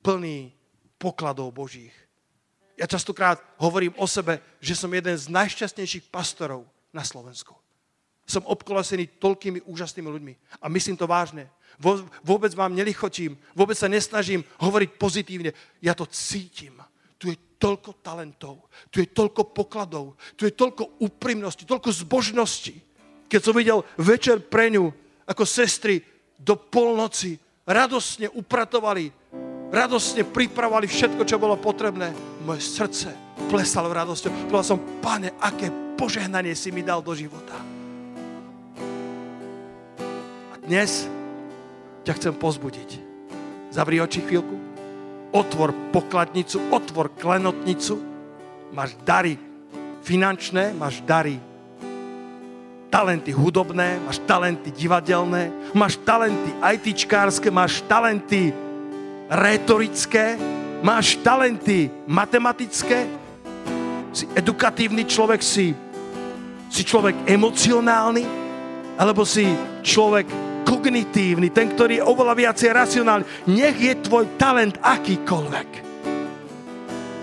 plní 0.04 0.52
pokladov 1.00 1.54
Božích. 1.54 1.94
Ja 2.76 2.88
častokrát 2.88 3.38
hovorím 3.60 3.94
o 4.00 4.08
sebe, 4.08 4.40
že 4.58 4.74
som 4.74 4.90
jeden 4.90 5.14
z 5.14 5.28
najšťastnejších 5.30 6.08
pastorov 6.08 6.66
na 6.90 7.04
Slovensku. 7.04 7.54
Som 8.26 8.48
obkolesený 8.48 9.18
toľkými 9.20 9.66
úžasnými 9.66 10.08
ľuďmi. 10.08 10.34
A 10.62 10.66
myslím 10.72 10.96
to 10.96 11.10
vážne. 11.10 11.50
Vôbec 12.22 12.52
vám 12.52 12.76
nelichotím, 12.76 13.40
vôbec 13.56 13.76
sa 13.76 13.88
nesnažím 13.88 14.44
hovoriť 14.60 14.90
pozitívne. 15.00 15.50
Ja 15.80 15.96
to 15.96 16.04
cítim. 16.06 16.76
Tu 17.16 17.32
je 17.32 17.36
toľko 17.56 18.02
talentov, 18.02 18.66
tu 18.90 18.98
je 18.98 19.06
toľko 19.06 19.54
pokladov, 19.54 20.18
tu 20.34 20.42
je 20.44 20.52
toľko 20.52 20.98
úprimnosti, 21.06 21.62
toľko 21.62 21.94
zbožnosti. 21.94 22.74
Keď 23.30 23.40
som 23.40 23.54
videl 23.54 23.78
večer 23.94 24.42
pre 24.42 24.74
ňu, 24.74 24.90
ako 25.22 25.46
sestry 25.46 26.02
do 26.42 26.58
polnoci 26.58 27.38
radostne 27.62 28.26
upratovali 28.26 29.22
radostne 29.72 30.28
pripravovali 30.28 30.84
všetko, 30.84 31.24
čo 31.24 31.40
bolo 31.40 31.56
potrebné. 31.56 32.12
Moje 32.44 32.60
srdce 32.60 33.08
plesalo 33.48 33.88
v 33.88 34.04
radosťou. 34.04 34.52
Povedal 34.52 34.76
som, 34.76 34.78
pane, 35.00 35.32
aké 35.40 35.72
požehnanie 35.96 36.52
si 36.52 36.68
mi 36.68 36.84
dal 36.84 37.00
do 37.00 37.16
života. 37.16 37.56
A 40.52 40.54
dnes 40.60 41.08
ťa 42.04 42.12
chcem 42.20 42.34
pozbudiť. 42.36 43.00
Zavri 43.72 44.04
oči 44.04 44.20
chvíľku, 44.20 44.56
otvor 45.32 45.72
pokladnicu, 45.96 46.60
otvor 46.68 47.16
klenotnicu, 47.16 47.96
máš 48.76 48.92
dary 49.08 49.40
finančné, 50.04 50.76
máš 50.76 51.00
dary 51.08 51.40
talenty 52.92 53.32
hudobné, 53.32 53.96
máš 54.04 54.20
talenty 54.28 54.68
divadelné, 54.68 55.48
máš 55.72 55.96
talenty 56.04 56.52
ITčkárske, 56.60 57.48
máš 57.48 57.80
talenty 57.88 58.52
rétorické, 59.32 60.36
máš 60.84 61.16
talenty 61.24 61.88
matematické, 62.04 63.08
si 64.12 64.28
edukatívny 64.36 65.08
človek, 65.08 65.40
si, 65.40 65.72
si 66.68 66.82
človek 66.84 67.16
emocionálny, 67.24 68.28
alebo 69.00 69.24
si 69.24 69.48
človek 69.80 70.28
kognitívny, 70.68 71.48
ten, 71.48 71.72
ktorý 71.72 71.96
je 71.96 72.04
oveľa 72.04 72.34
viacej 72.36 72.70
racionálny. 72.76 73.24
Nech 73.48 73.80
je 73.80 73.96
tvoj 74.04 74.36
talent 74.36 74.76
akýkoľvek. 74.84 75.68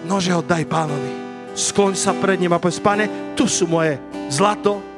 Nože 0.09 0.33
ho 0.33 0.41
daj 0.41 0.65
pánovi. 0.65 1.13
Skloň 1.53 1.93
sa 1.93 2.17
pred 2.17 2.41
ním 2.41 2.57
a 2.57 2.57
povedz, 2.57 2.81
pane, 2.81 3.37
tu 3.37 3.45
sú 3.45 3.69
moje 3.69 4.01
zlato, 4.33 4.88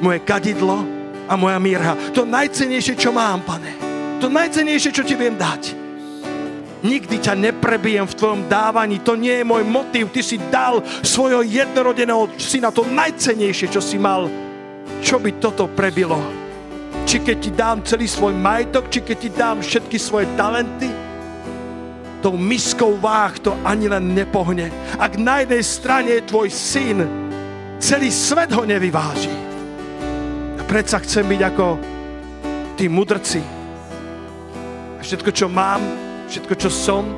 moje 0.00 0.20
kadidlo 0.24 0.84
a 1.26 1.34
moja 1.34 1.58
mírha. 1.58 1.94
To 2.14 2.22
najcenejšie, 2.22 2.94
čo 2.96 3.10
mám, 3.10 3.42
pane. 3.42 3.74
To 4.22 4.32
najcenejšie, 4.32 4.90
čo 4.94 5.02
ti 5.04 5.12
viem 5.12 5.36
dať. 5.36 5.86
Nikdy 6.86 7.16
ťa 7.18 7.34
neprebijem 7.34 8.06
v 8.06 8.16
tvojom 8.16 8.40
dávaní. 8.46 9.02
To 9.02 9.18
nie 9.18 9.42
je 9.42 9.44
môj 9.44 9.64
motiv. 9.66 10.12
Ty 10.12 10.20
si 10.22 10.38
dal 10.52 10.84
svojho 11.02 11.42
jednorodeného 11.42 12.30
syna 12.38 12.70
to 12.70 12.86
najcenejšie, 12.86 13.72
čo 13.72 13.82
si 13.82 13.98
mal. 13.98 14.30
Čo 15.02 15.18
by 15.18 15.42
toto 15.42 15.66
prebilo? 15.66 16.20
Či 17.06 17.22
keď 17.22 17.36
ti 17.38 17.50
dám 17.50 17.78
celý 17.82 18.06
svoj 18.06 18.34
majetok, 18.34 18.90
či 18.90 19.02
keď 19.02 19.16
ti 19.18 19.30
dám 19.30 19.56
všetky 19.62 19.98
svoje 19.98 20.26
talenty, 20.34 20.90
tou 22.18 22.34
miskou 22.34 22.98
váh 22.98 23.38
to 23.38 23.54
ani 23.62 23.86
len 23.86 24.14
nepohne. 24.14 24.70
Ak 24.98 25.14
na 25.14 25.42
jednej 25.42 25.62
strane 25.62 26.10
je 26.18 26.28
tvoj 26.28 26.48
syn, 26.50 27.06
celý 27.78 28.10
svet 28.10 28.50
ho 28.50 28.66
nevyváži. 28.66 29.45
Predsa 30.76 31.00
chcem 31.00 31.24
byť 31.24 31.40
ako 31.40 31.66
tí 32.76 32.84
mudrci. 32.84 33.40
A 34.92 35.00
všetko, 35.00 35.32
čo 35.32 35.48
mám, 35.48 35.80
všetko, 36.28 36.52
čo 36.52 36.68
som, 36.68 37.16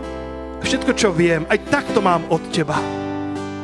všetko, 0.62 0.94
čo 0.94 1.10
viem, 1.10 1.42
aj 1.50 1.66
takto 1.66 1.98
mám 1.98 2.22
od 2.30 2.38
teba. 2.54 2.78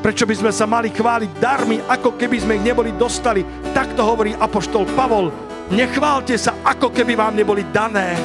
Prečo 0.02 0.26
by 0.26 0.34
sme 0.34 0.50
sa 0.50 0.66
mali 0.66 0.90
chváliť 0.90 1.30
darmi, 1.38 1.78
ako 1.86 2.18
keby 2.18 2.42
sme 2.42 2.58
ich 2.58 2.66
neboli 2.66 2.90
dostali? 2.98 3.46
Takto 3.70 4.02
hovorí 4.02 4.34
apoštol 4.34 4.82
Pavol. 4.98 5.30
Nechválte 5.70 6.34
sa, 6.42 6.58
ako 6.66 6.90
keby 6.90 7.14
vám 7.14 7.38
neboli 7.38 7.62
dané. 7.70 8.18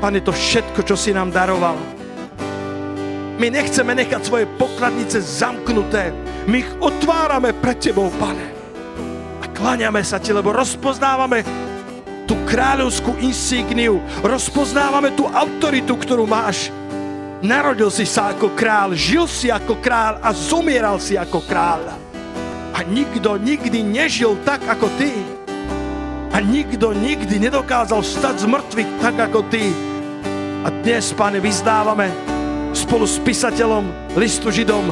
Pane, 0.00 0.24
to 0.24 0.32
všetko, 0.32 0.80
čo 0.80 0.96
si 0.96 1.12
nám 1.12 1.28
daroval. 1.28 1.76
My 3.36 3.52
nechceme 3.52 3.92
nechať 4.00 4.24
svoje 4.24 4.48
pokladnice 4.56 5.20
zamknuté. 5.20 6.08
My 6.48 6.64
ich 6.64 6.72
otvárame 6.80 7.52
pred 7.52 7.76
Tebou, 7.76 8.08
Pane. 8.16 8.59
Kláňame 9.60 10.00
sa 10.00 10.16
Ti, 10.16 10.32
lebo 10.32 10.56
rozpoznávame 10.56 11.44
tú 12.24 12.32
kráľovskú 12.48 13.20
insígniu, 13.20 14.00
rozpoznávame 14.24 15.12
tú 15.12 15.28
autoritu, 15.28 16.00
ktorú 16.00 16.24
máš. 16.24 16.72
Narodil 17.44 17.92
si 17.92 18.08
sa 18.08 18.32
ako 18.32 18.56
král, 18.56 18.96
žil 18.96 19.28
si 19.28 19.52
ako 19.52 19.76
král 19.84 20.16
a 20.24 20.32
zomieral 20.32 20.96
si 20.96 21.20
ako 21.20 21.44
král. 21.44 21.92
A 22.72 22.80
nikto 22.88 23.36
nikdy 23.36 23.84
nežil 23.84 24.40
tak 24.48 24.64
ako 24.64 24.88
ty. 24.96 25.12
A 26.32 26.40
nikto 26.40 26.96
nikdy 26.96 27.36
nedokázal 27.36 28.00
stať 28.00 28.40
z 28.40 28.46
mŕtvych 28.48 28.90
tak 29.04 29.16
ako 29.28 29.44
ty. 29.52 29.68
A 30.64 30.72
dnes, 30.72 31.12
pane, 31.12 31.36
vyzdávame 31.36 32.08
spolu 32.72 33.04
s 33.04 33.20
písateľom 33.20 34.16
listu 34.16 34.48
Židom, 34.48 34.88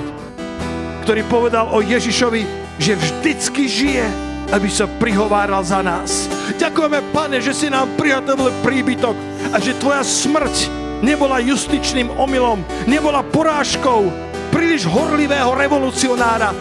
ktorý 1.09 1.25
povedal 1.25 1.73
o 1.73 1.81
Ježišovi, 1.81 2.45
že 2.77 3.01
vždycky 3.01 3.65
žije, 3.65 4.28
aby 4.53 4.69
sa 4.69 4.89
prihováral 4.99 5.61
za 5.65 5.85
nás. 5.85 6.27
Ďakujeme, 6.57 7.01
pane, 7.13 7.39
že 7.41 7.53
si 7.53 7.67
nám 7.69 7.93
prihotovil 8.01 8.53
príbytok 8.65 9.17
a 9.53 9.57
že 9.61 9.77
tvoja 9.77 10.01
smrť 10.01 10.69
nebola 11.05 11.39
justičným 11.43 12.11
omylom, 12.17 12.65
nebola 12.89 13.23
porážkou 13.23 14.09
príliš 14.51 14.89
horlivého 14.89 15.53
revolucionára. 15.55 16.57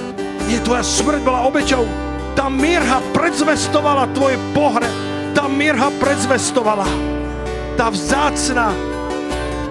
Je 0.47 0.59
tvoja 0.63 0.83
smrť 0.83 1.21
bola 1.23 1.47
obeťou. 1.47 1.83
Tá 2.38 2.51
mirha 2.51 3.01
predzvestovala 3.15 4.11
tvoje 4.13 4.38
pohre. 4.53 4.88
Tá 5.33 5.49
mirha 5.49 5.89
predzvestovala. 5.97 6.85
Tá 7.77 7.89
vzácna 7.89 8.73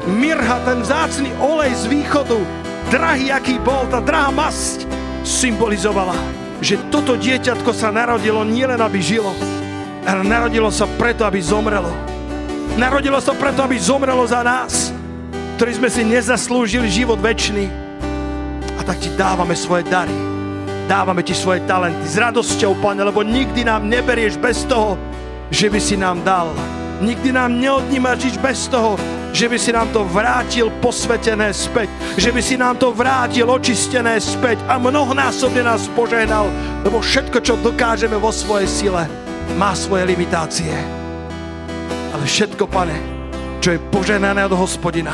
mirha, 0.07 0.63
ten 0.63 0.81
vzácný 0.81 1.35
olej 1.43 1.75
z 1.75 1.85
východu, 1.91 2.39
drahý, 2.95 3.35
aký 3.35 3.59
bol, 3.59 3.91
tá 3.91 3.99
drahá 3.99 4.31
masť, 4.31 4.87
symbolizovala, 5.27 6.15
že 6.61 6.81
toto 6.89 7.17
dieťatko 7.17 7.71
sa 7.73 7.93
narodilo 7.93 8.41
nielen, 8.45 8.81
aby 8.81 8.99
žilo, 9.01 9.33
ale 10.07 10.23
narodilo 10.23 10.73
sa 10.73 10.89
preto, 10.97 11.27
aby 11.27 11.41
zomrelo. 11.43 11.91
Narodilo 12.77 13.17
sa 13.21 13.33
preto, 13.33 13.65
aby 13.65 13.81
zomrelo 13.81 14.25
za 14.29 14.45
nás, 14.45 14.93
ktorí 15.57 15.81
sme 15.81 15.89
si 15.89 16.05
nezaslúžili 16.05 16.93
život 16.93 17.17
väčší. 17.21 17.67
A 18.77 18.81
tak 18.85 19.01
ti 19.01 19.09
dávame 19.17 19.57
svoje 19.57 19.89
dary. 19.89 20.13
Dávame 20.87 21.25
ti 21.27 21.35
svoje 21.35 21.65
talenty 21.67 22.07
s 22.07 22.15
radosťou, 22.15 22.79
Pane, 22.79 23.03
lebo 23.03 23.27
nikdy 23.27 23.67
nám 23.67 23.89
neberieš 23.91 24.39
bez 24.39 24.63
toho, 24.69 24.95
že 25.51 25.67
by 25.67 25.81
si 25.83 25.99
nám 25.99 26.23
dal. 26.23 26.53
Nikdy 26.97 27.29
nám 27.33 27.61
neodnímaš 27.61 28.25
nič 28.25 28.37
bez 28.41 28.73
toho, 28.73 28.97
že 29.37 29.53
by 29.53 29.59
si 29.61 29.69
nám 29.69 29.93
to 29.93 30.01
vrátil 30.09 30.73
posvetené 30.81 31.53
späť, 31.53 31.93
že 32.17 32.33
by 32.33 32.41
si 32.41 32.57
nám 32.57 32.81
to 32.81 32.89
vrátil 32.89 33.53
očistené 33.53 34.17
späť 34.17 34.57
a 34.65 34.81
mnohonásobne 34.81 35.61
nás 35.61 35.93
požehnal, 35.93 36.49
lebo 36.89 37.05
všetko, 37.05 37.45
čo 37.45 37.61
dokážeme 37.61 38.17
vo 38.17 38.33
svojej 38.33 38.65
sile, 38.65 39.05
má 39.61 39.77
svoje 39.77 40.09
limitácie. 40.09 40.73
Ale 42.17 42.25
všetko, 42.25 42.65
pane, 42.65 42.97
čo 43.61 43.77
je 43.77 43.85
poženané 43.93 44.49
od 44.49 44.57
hospodina, 44.57 45.13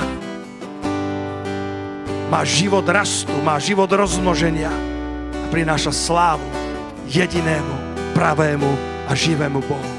má 2.31 2.47
život 2.47 2.87
rastu, 2.87 3.35
má 3.43 3.59
život 3.59 3.91
rozmnoženia 3.91 4.71
a 5.35 5.47
prináša 5.51 5.91
slávu 5.91 6.47
jedinému, 7.11 7.75
pravému 8.15 8.71
a 9.05 9.13
živému 9.13 9.61
Bohu. 9.67 9.92